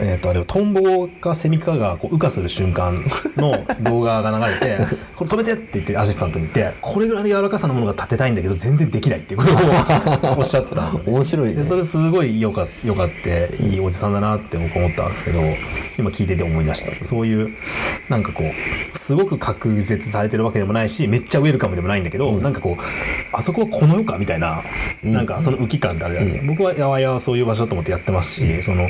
[0.00, 3.04] えー、とあれをトンボかセミかがこう羽化する瞬間
[3.36, 4.78] の動画が流れて
[5.16, 9.44] 「これ止めて!」って言ってアシスタントに言ってこれぐらいの柔らかさのものが立てたいんだけど全然できないっていうこ
[10.20, 11.54] とを おっしゃってたんですよ、ね、面白いね。
[11.54, 15.40] でそれすごいよかよかっていいおじさんだなって僕思ったんですけど
[15.98, 17.04] 今聞いてて思い出した。
[17.04, 17.50] そういう
[18.08, 22.82] なんかこうすごく隔絶されてるわけでもないしめっちゃウェルカムでもないんだけど、なんかこう
[23.32, 24.62] あそこはこの世かみたいな、
[25.02, 28.88] なんかその浮き感ってあるじゃないですか、僕はやわやわそういう場所だと思ってやってますし、その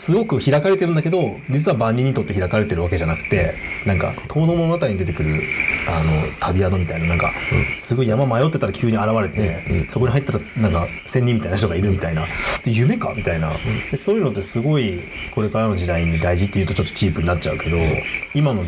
[0.00, 5.42] すごく開かれてるんだけど実は万人にとって開かれてるわけじゃなくてなんか「遠野物語」に出てくる
[5.86, 7.32] あの旅宿みたいななんか、
[7.78, 12.26] すごい山迷ってたら急に現れて、そこに入ったらなんか仙人みたいな人がいるみたいな。
[12.64, 13.52] で夢かみたいな。
[13.90, 15.00] でそういうのってすごい
[15.34, 17.76] これからの時代に大事っていうとちょっとチープになっちゃうけど
[18.34, 18.64] 今の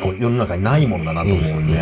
[0.00, 1.78] こう世の中にないものだなと思うんで、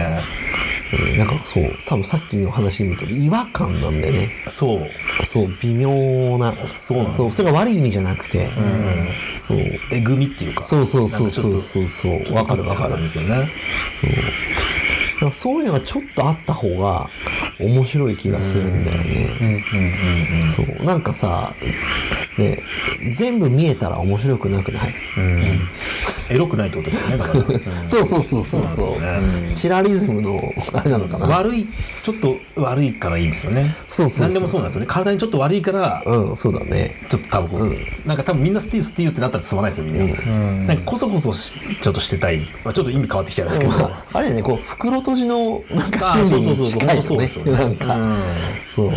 [0.93, 4.31] うんなんかそう多分さっきの話に見ると違和感なんだよね。
[4.49, 5.27] そう。
[5.27, 6.67] そう微妙な。
[6.67, 8.51] そうなんそうそれが悪い意味じゃなくて、
[9.47, 9.59] そう。
[9.93, 10.63] えぐみっていうか。
[10.63, 11.87] そうそうそうそうそう。
[11.87, 13.29] そうちょっとわかるわかるなんですよね。
[13.31, 17.11] だからそういうのがちょっとあった方が
[17.59, 19.65] 面白い気がするんだよね。
[20.49, 20.85] そう。
[20.85, 21.55] なんかさ、
[22.39, 22.63] ね、
[23.13, 25.61] 全部見えたら面白くなくない、うん。
[26.31, 27.89] エロくないってことですよねだから、 うん。
[27.89, 28.69] そうそうそうそうそう。
[28.69, 31.27] そうなんですよチラリズムのあれなのかな？
[31.27, 31.67] 悪い
[32.03, 33.75] ちょっと悪いからいいんですよね。
[33.89, 34.29] そうそうそうそう。
[34.29, 34.87] 何でもそうなんですよね。
[34.87, 36.95] 体にちょっと悪いからうん、そうだね。
[37.09, 37.57] ちょっと多分こ
[38.05, 40.05] う、なんか多分みんなスティースティーってなったらつまないですよみんな、
[40.67, 43.73] なんかこそこそしちょっとしてたい、まあ、ちょっと意味変わってきちゃいますけど、
[44.13, 46.81] あれね、こう袋閉じのなんかあ心理にそうそうそう。
[46.83, 48.19] 近いよねなんか、うん。
[48.69, 48.93] そう。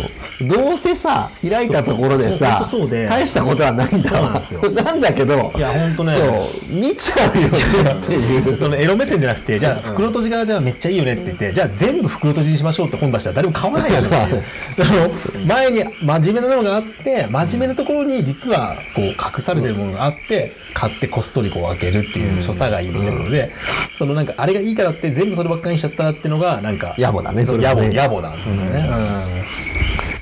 [0.46, 4.70] どうせさ、開いたところでそうさそうそうで、大したことはないんだそうなんですよ。
[4.70, 6.14] なんだけど、いやほんとね。
[6.14, 8.58] そう、見ちゃうよねっていう。
[8.58, 14.42] そ のエロ目線じゃなくてじゃあ袋閉じがじゃあめっちゃいいよねって言って、じゃあ全部袋閉じにしましょうって本出したら誰も買わないでしょってい う。
[14.80, 23.52] あの前に真面目なものがあって真面目なところに実はこう隠されてるものがあって買ってこっそりこう開けるっていう所作がいいみたいなので、
[23.92, 27.88] そのなんかあれがいいからって全部そればっかりにしちゃったらっていうのがなんか野暮だねそれはね。
[27.88, 28.88] 野暮だよね、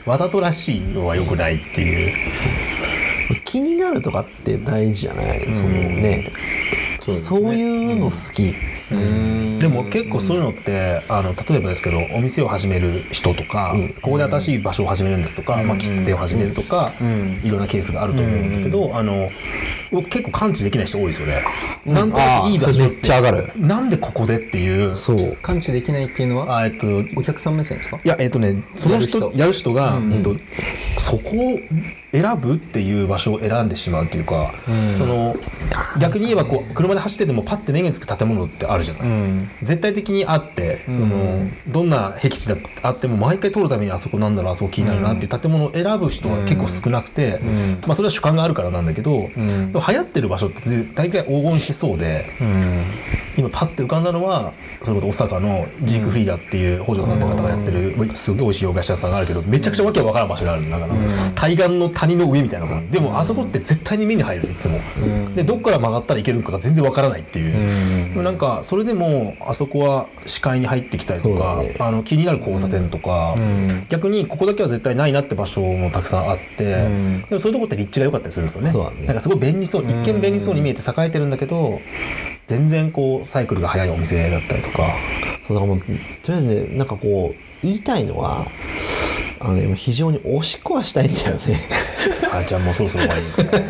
[0.06, 0.10] うん。
[0.12, 2.12] わざとらしいのは良くないっていう
[3.50, 6.30] 気になるとかって大事じゃない、そのね。
[7.00, 8.54] そういうの好き、
[9.58, 16.92] でも結構そういうのってあの例えばですけどお店を始める人とか、ここで新しい場所を始めるんですとか、まあ、喫茶店を始めるとか、
[17.42, 19.30] いろんなケースがあると思うんだけど、あの
[19.90, 21.42] 僕結構感知できない人多いですよね。
[21.86, 23.52] なんとなくいい場所めっちゃ上がる。
[23.56, 24.94] なんでここでっていう。
[24.94, 25.36] そう。
[25.42, 26.58] 感知できないっていうのは？
[26.58, 26.86] あえっと
[27.16, 27.98] お客さん目線ですか？
[28.04, 29.38] いやえっとねその人やる人。
[29.40, 30.36] やる人が、えっと、
[30.98, 31.58] そこを
[32.12, 34.52] 選ぶっていう場所を選んでしまうというか、
[34.98, 35.36] その
[36.00, 39.50] 逆に言えばこう車で走っててもパッて目につく建物ってあるじゃない、うん。
[39.62, 47.38] 絶対的にあってその、どんな僻地だあっても毎回通るためにあそこなんだろうあそこ気になるなっていう建物を選ぶ人は結構少なくて、
[47.86, 49.36] まあ、それは主観があるからなんだけど、で
[49.72, 50.60] も流行ってる場所って
[50.94, 52.26] 大概黄金しそうで。
[53.36, 54.52] 今パッて浮かんだのは
[54.82, 60.94] それこそ大阪のジークフリーダっていう北条さんって方がやってる、すごい美味しい洋菓子屋さんがあるけどめちゃくちゃわけわからん場所があるんだから、
[61.36, 64.78] 対岸の谷の上みたいなところでもあそこって絶対に目に入るいつも、
[65.34, 71.76] でどっから曲がったらいけるのかが全然わからないっていう、でもなんかそれでもあそこは視界に入ってきたりとか、ね。
[71.78, 73.36] あの気になる交差点とか、
[73.90, 78.72] 逆にここだけは絶対ないなって場所もたくさんあって、でもそういうとこって立地が良かったりするんですよね。
[78.72, 79.06] ね。
[79.06, 81.80] なんかすごい便利そう一見便利そうに見えて栄えてるんだけど
[82.46, 84.86] 全然こうサイクルが速いお店だったりとか。
[85.46, 85.80] そうだからもう
[86.22, 88.46] とりあえずねなんかこう言いたいのは
[89.40, 91.68] あの、ね、非常におしっこはしたいんだよね
[92.32, 93.50] あじゃあもうそろそろ終わりですね。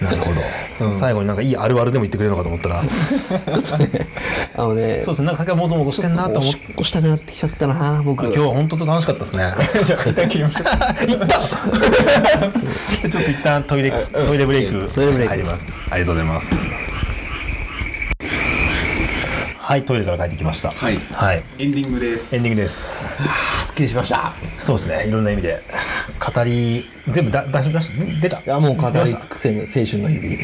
[0.00, 0.32] なるほ
[0.78, 2.82] ど、最後になんかいいあるあるでも言ってくれるのかと思ったら。
[4.56, 5.00] あのね。
[5.02, 5.26] そうですね。
[5.26, 8.24] なんか先はもぞもぞしてんなとお思っしてっこしたくなってきちゃったな僕。
[8.24, 9.52] 今日は本当と楽しかったですね。
[9.84, 10.64] じゃあ一旦切りましょう。
[11.10, 15.34] いったちょっと一旦トイレトイレブレイクトイレブレイク。
[15.34, 15.64] 入ります。
[15.90, 16.95] ありがとうございます
[19.66, 20.70] はいトイレから帰ってきました。
[20.70, 20.96] はい。
[20.96, 21.42] はい。
[21.58, 22.36] エンディングです。
[22.36, 23.20] エンディングです。
[23.64, 24.32] すっきりしました。
[24.60, 25.08] そうですね。
[25.08, 25.60] いろんな意味で。
[26.24, 28.38] 語り全部だ出しました出た？
[28.38, 30.38] いやもう語り尽くせぬ青春の日々。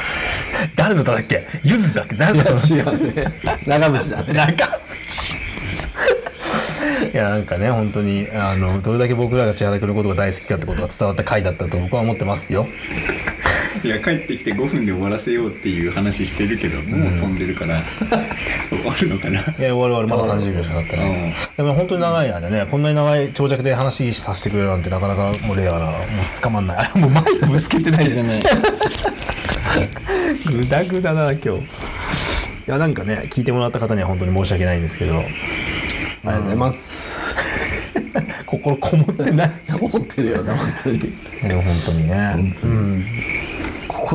[0.74, 1.46] 誰の歌だっけ？
[1.64, 2.16] ゆずだっけ？
[2.16, 2.80] 誰だその？
[2.80, 3.26] 違うね。
[3.66, 4.32] 長渕だね。
[4.32, 4.80] なんか
[7.12, 12.66] いやなんかね本当にあのどれだけ僕らが千原君のことが大好きかってことが伝わった回だったと僕は思ってますよ
[13.86, 17.80] いや帰ってきて5分で終わらせようっていう話してるけどもう飛んでるから
[18.68, 19.40] 終わるのかな。
[19.40, 20.08] いや終わる終わる。
[20.08, 21.36] まだ30秒しかなったね。
[21.56, 25.94] でも本当に長い間ねこんなに長い長尺で話させてくれるなんてなかなかもうレアなもう
[26.42, 26.76] 捕まんない。
[26.78, 28.42] あれもうマイクぶつけてないじゃない
[30.46, 31.48] グダグダだな今日。
[31.48, 31.62] い
[32.66, 35.14] やなんかね聞いてもらった方には本当に申し訳ないんですけど。
[35.18, 35.28] あり
[36.24, 37.36] がとうございます。
[38.46, 39.50] 心こもってない。
[39.80, 41.12] 思ってるよな本当に
[41.48, 43.45] でも本当にね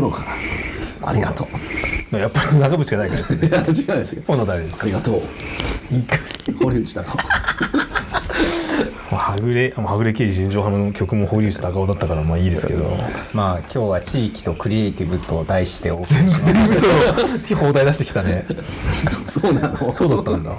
[0.02, 1.10] 心から。
[1.10, 1.47] ありがと
[2.12, 2.16] う。
[2.18, 3.47] やっぱり長渕がないからですよね。
[3.47, 3.64] いや違
[4.02, 4.84] う違う今度誰ですか？
[4.84, 5.22] ありがとう。
[5.93, 6.18] いいか。
[6.62, 7.18] 堀内だかも
[9.14, 12.86] うはぐれはぐれ刑事純情派の曲も堀内孝雄だったからまあいいですけど。
[13.34, 16.54] まあ今日は地域とクリエイティブと題してお送りします。
[16.54, 16.88] 全部そ
[17.56, 18.45] う放題出してきたね。
[19.26, 19.93] そうなの？
[19.93, 20.52] そうだったんだ。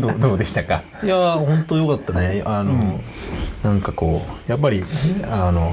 [0.00, 0.82] どうどうでしたか？
[1.02, 2.42] いやー本当よかったね。
[2.46, 3.00] あの、
[3.62, 4.82] なんかこうやっぱり
[5.30, 5.72] あの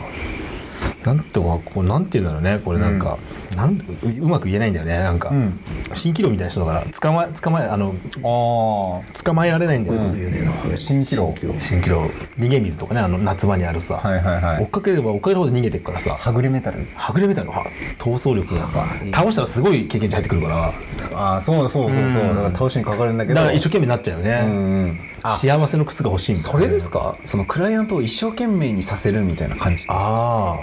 [1.04, 3.18] なんとかこうなんていうんだろうねこれなんか、
[3.56, 3.74] なん
[4.04, 5.60] ううまく言えないんだよねなんか、ん。
[5.94, 11.32] 蜃気楼みたいな人だから捕まえ捕まえあのあ捕まえられないんだよねあ蜃気楼。
[11.32, 12.10] 蜃気楼。
[12.38, 14.64] 逃げ水とかねあの夏場にあるさ、はいはいはい。
[14.64, 16.16] 追っかければ追っかけるほど逃げてくからさ。
[16.16, 16.86] はぐれメタル。
[16.96, 17.66] はぐれメタルのは
[17.98, 18.68] 闘争力が。
[19.14, 20.74] 倒したらすごい経験値入ってくるから。
[21.18, 22.24] ああそうそうそうそう。
[22.24, 23.36] だから倒しにかかるんだけど。
[23.36, 25.00] だから一生懸命になっちゃうよね、うん
[25.30, 26.52] 幸せの靴が欲しいみたいな。
[26.52, 27.16] それですか？
[27.26, 30.00] そのクライアントを一生懸命にさせるみたいな感じですか？
[30.02, 30.58] あ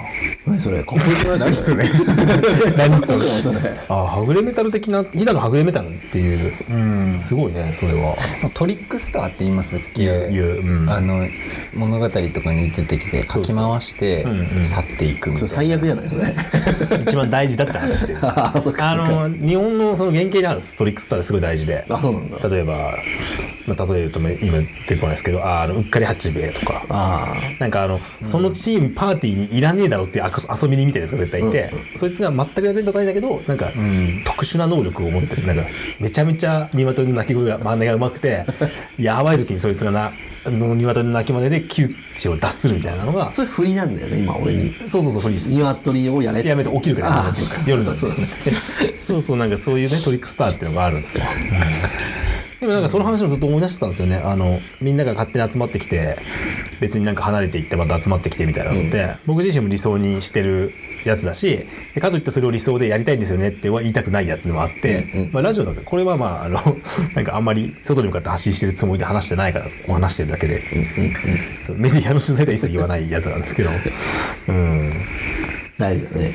[0.46, 0.82] 何それ？
[0.84, 1.84] かっこい何それ？
[1.84, 1.88] あ
[2.76, 3.18] 何それ？
[3.88, 6.52] ああはぐれメタル的な飛騨のはぐれメタルっていう、
[7.22, 8.16] すごいねそれは。
[8.54, 10.28] トリックスターって言いますっけ？
[10.30, 10.90] 言ううん。
[10.90, 11.26] あの
[11.74, 14.26] 物語とかに出てきてかき回して
[14.62, 15.48] 去っていくみたいな。
[15.48, 16.34] 最悪じゃないそれ。
[17.06, 18.18] 一番大事だって話してる。
[18.18, 18.32] んです
[18.82, 20.76] あの日本のその原型にあるんです。
[20.76, 21.84] トリックスターですごい大事で。
[21.88, 22.48] あそうなんだ。
[22.48, 22.94] 例えば、
[23.66, 26.84] まあ、例えると今出てこないですけどああのうっかり八兵衛とか。
[26.88, 33.70] あなんかあの、そのチームパーティーにいらねえだろうっていうあ遊び人みたいなやつが絶対いて、そいつが全く役に立たないんだけどなんか、
[34.24, 35.46] 特殊な能力を持ってる。
[35.46, 35.62] なんか
[35.98, 38.46] めちゃめちゃ鶏の鳴き声が真似がうまくて
[38.98, 40.12] やばい時にそいつがな
[40.46, 44.74] の鶏の鳴き真似で窮地を脱するみたいなのがあそれ振りなんだよね今俺に。
[44.86, 47.32] そうそうそうフリーです鶏をやれやめて起きるからあ
[47.66, 49.20] 夜だそうそう。
[49.22, 51.24] そうなんかそういうねトリックスターっていうのがあるんですよ、
[52.60, 54.16] でもなんかその話をずっと思い出してたんですよね。
[54.16, 56.16] あのみんなが勝手に集まってきて
[56.80, 66.60] 別になんか離れていってまた集まってきてみたいなのって、僕自身も理想にしてるやつだしでかといってそれを理想でやりたいんですよねっては言いたくないやつでもあって、まあ、ラジオだからこれはまああの
[67.14, 70.62] なんかあんまり外に向かって発信してるつもりで話してないからこう話してるだけで、
[71.62, 73.70] そうメディアの取材では一切言わないやつなんですけど。
[74.48, 74.92] うん
[75.78, 76.34] 大事だね。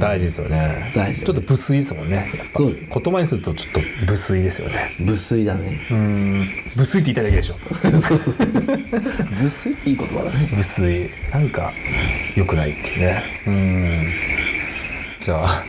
[0.00, 0.92] 大事ですよね。
[0.94, 2.32] 大事ちょっと無粋ですもんね。
[2.36, 2.58] やっぱ。
[2.58, 2.76] そう。
[2.76, 3.80] 言葉にするとちょっと
[4.10, 4.94] 無粋ですよね。
[4.98, 5.78] 無粋だね。
[6.74, 7.54] 無粋って言いたいだけでしょ。
[9.40, 10.48] 無粋っていい言葉だね。
[10.52, 11.08] 無粋。
[11.32, 11.72] なんか
[12.34, 13.22] 良くないっていうね。
[15.20, 15.64] じゃあ、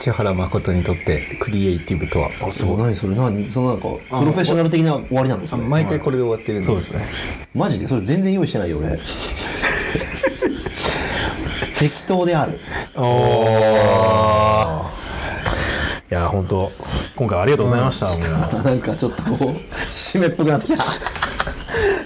[0.00, 2.30] 千原誠にとってクリエイティブとは？
[2.42, 2.76] あそう。
[2.76, 2.96] 何？
[2.96, 3.48] それ何？
[3.48, 5.46] そのなんかプロフェッショナル的な終わりなの？
[5.58, 7.06] 毎回これで終わってるんそうですね。
[7.54, 7.86] マジで？
[7.86, 8.98] それ全然用意してないよ俺
[11.78, 12.58] 適当である。
[12.96, 14.84] おお
[16.10, 16.72] いや本当
[17.16, 18.14] 今回はありがとうございました、 も
[18.60, 18.62] う。
[18.62, 19.36] なんかちょっとこう
[19.94, 20.82] 締めっぽくなってきた。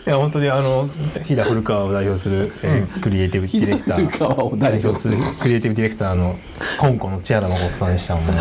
[0.04, 0.88] いや本当にあの
[1.24, 4.06] 飛騨古川を代表する、えークリエイティブディレクター。
[4.08, 5.16] 古川を代表する。
[5.40, 6.34] クリエイティブディレクターの
[6.80, 8.32] 今後の千原誠さんでしたもんね、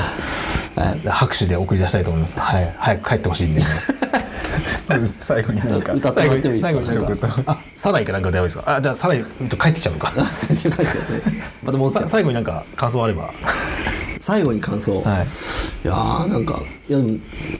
[1.05, 3.61] 拍手で送り出したいと思います、はい、早く帰ってほしいんで、
[5.21, 5.93] 最後になんか。
[5.93, 7.61] 歌って最後もらってもいいですか？
[7.82, 8.75] サライかなんかでやばいですか？
[8.75, 9.23] あじゃあサライ帰
[9.69, 10.13] ってきちゃうのか。
[11.63, 13.34] また戻っ最後になんか感想あれば。
[14.19, 15.03] 最後に感想、はい。
[15.03, 17.17] いやーなんかいやでも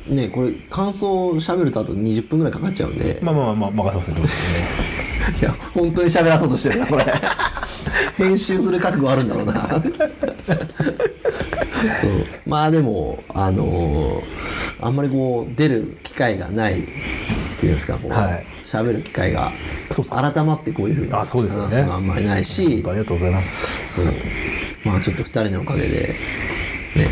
[0.10, 4.36] ねこれ感想喋るとあと20分ぐらいかかっちゃうんで、まあまあまあ、まあ、任せます
[5.34, 7.06] ね いや本当に喋らそうとしてるなこれ。
[8.18, 9.54] 編集する覚悟あるんだろうな。
[9.64, 9.82] そう。
[12.46, 14.22] まあでもあのー
[14.84, 16.84] あんまりこう出る機会がないっ
[17.60, 18.12] ていうんですかこう。
[18.14, 19.52] はい喋、る機会が
[19.90, 20.32] そうそう。
[20.34, 21.76] 改まってこういうふうにあそうですよね。
[21.76, 22.64] 話すのはあんまりないし。
[22.64, 24.02] ありがとうございます。
[24.02, 24.22] そう。
[24.84, 26.16] まあちょっと2人のおかげで
[26.96, 27.08] ね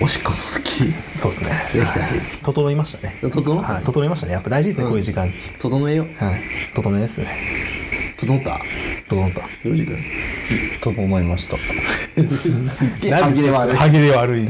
[0.00, 0.84] おしっこもすっき。
[0.84, 1.50] りそうですね。
[1.72, 2.00] できたし。
[2.42, 3.16] 整いましたね。
[3.20, 4.32] 整ったねはい、整いましたね。
[4.32, 5.32] やっぱ大事ですね、こういう時間。
[5.60, 6.40] 整えよはい。
[6.74, 7.28] 整えですね。
[8.16, 8.58] 整った？
[9.08, 9.40] 整った。
[9.64, 9.98] ヨウジ君。
[10.80, 11.56] と思いました。
[11.56, 13.76] すっげえ歯切れ悪い。
[13.76, 14.48] 歯切れ悪い。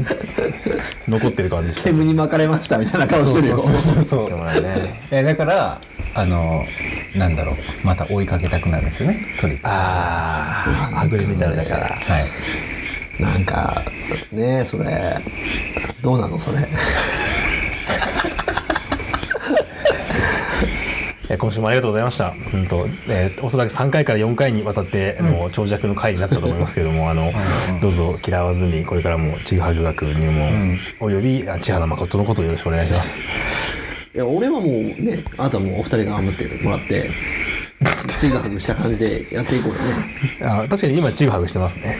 [1.07, 3.57] 残ってる感じ煙に巻かれましたみたいな顔してるよ。
[3.57, 5.01] そうそうそうしょうね。
[5.11, 5.81] えだから
[6.15, 6.65] あの
[7.13, 9.67] なんだろうまた追いかけたくなるんですよねトリック。
[9.67, 10.63] あ
[10.93, 11.87] あはぐれみたいだから。
[11.87, 12.19] は
[13.19, 13.21] い。
[13.21, 13.83] なんか
[14.31, 15.17] ねえそれ
[16.01, 16.57] どうなのそれ。
[21.27, 22.33] え今週もありがとうございました。
[22.53, 27.33] うんと、えーおそらく3回から4回にわたって、あの長尺の回になったと思いますけれども、あの、
[27.81, 33.21] どうぞ嫌わずに、これからもちぐはぐ学入門、およびあ千原誠のことをよろしくお願いします。
[34.15, 37.09] いや俺はもうねあなたもお二人が頑張ってもらって
[38.17, 39.81] チーガハグした感じでやっていこうよね。
[40.41, 41.97] あ確かに今ちぐはぐしてますね。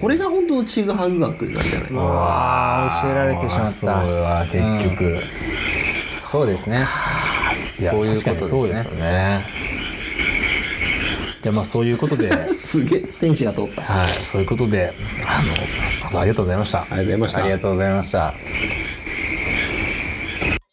[0.00, 1.88] これが本当のチーガハグ学なんじゃない？
[1.96, 5.22] ああ教えられてしまっそれたは結局、
[6.08, 6.86] そうですね。
[7.78, 9.46] いやそういうこと確かにそうでですすねよね。
[11.42, 13.82] じゃあまあそういうことで、はい、すげえ天使が通った。
[13.86, 14.94] あそういうことで、
[15.26, 15.42] あ
[16.14, 16.86] の、ありがとうございました。
[16.90, 17.38] りがとうございました。
[17.40, 18.34] ありがとうございました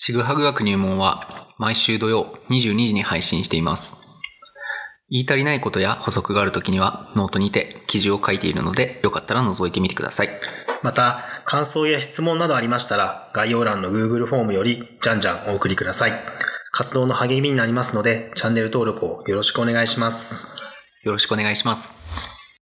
[0.03, 4.19] ちぐはぐ学入門は毎週土曜22時に配信しています。
[5.11, 10.29] 言い足りないことや補足があるときにはノートにて記事を書いているのでよかったら覗いてみてください。
[10.81, 16.13] また、感想や質問などありましたら概要欄の Google フォームよりじゃんじゃんお送りください。
[16.71, 20.43] 活動の励みになりますのでチャンネル登録をよろしくお願いします。
[21.03, 22.30] よろしくお願いします。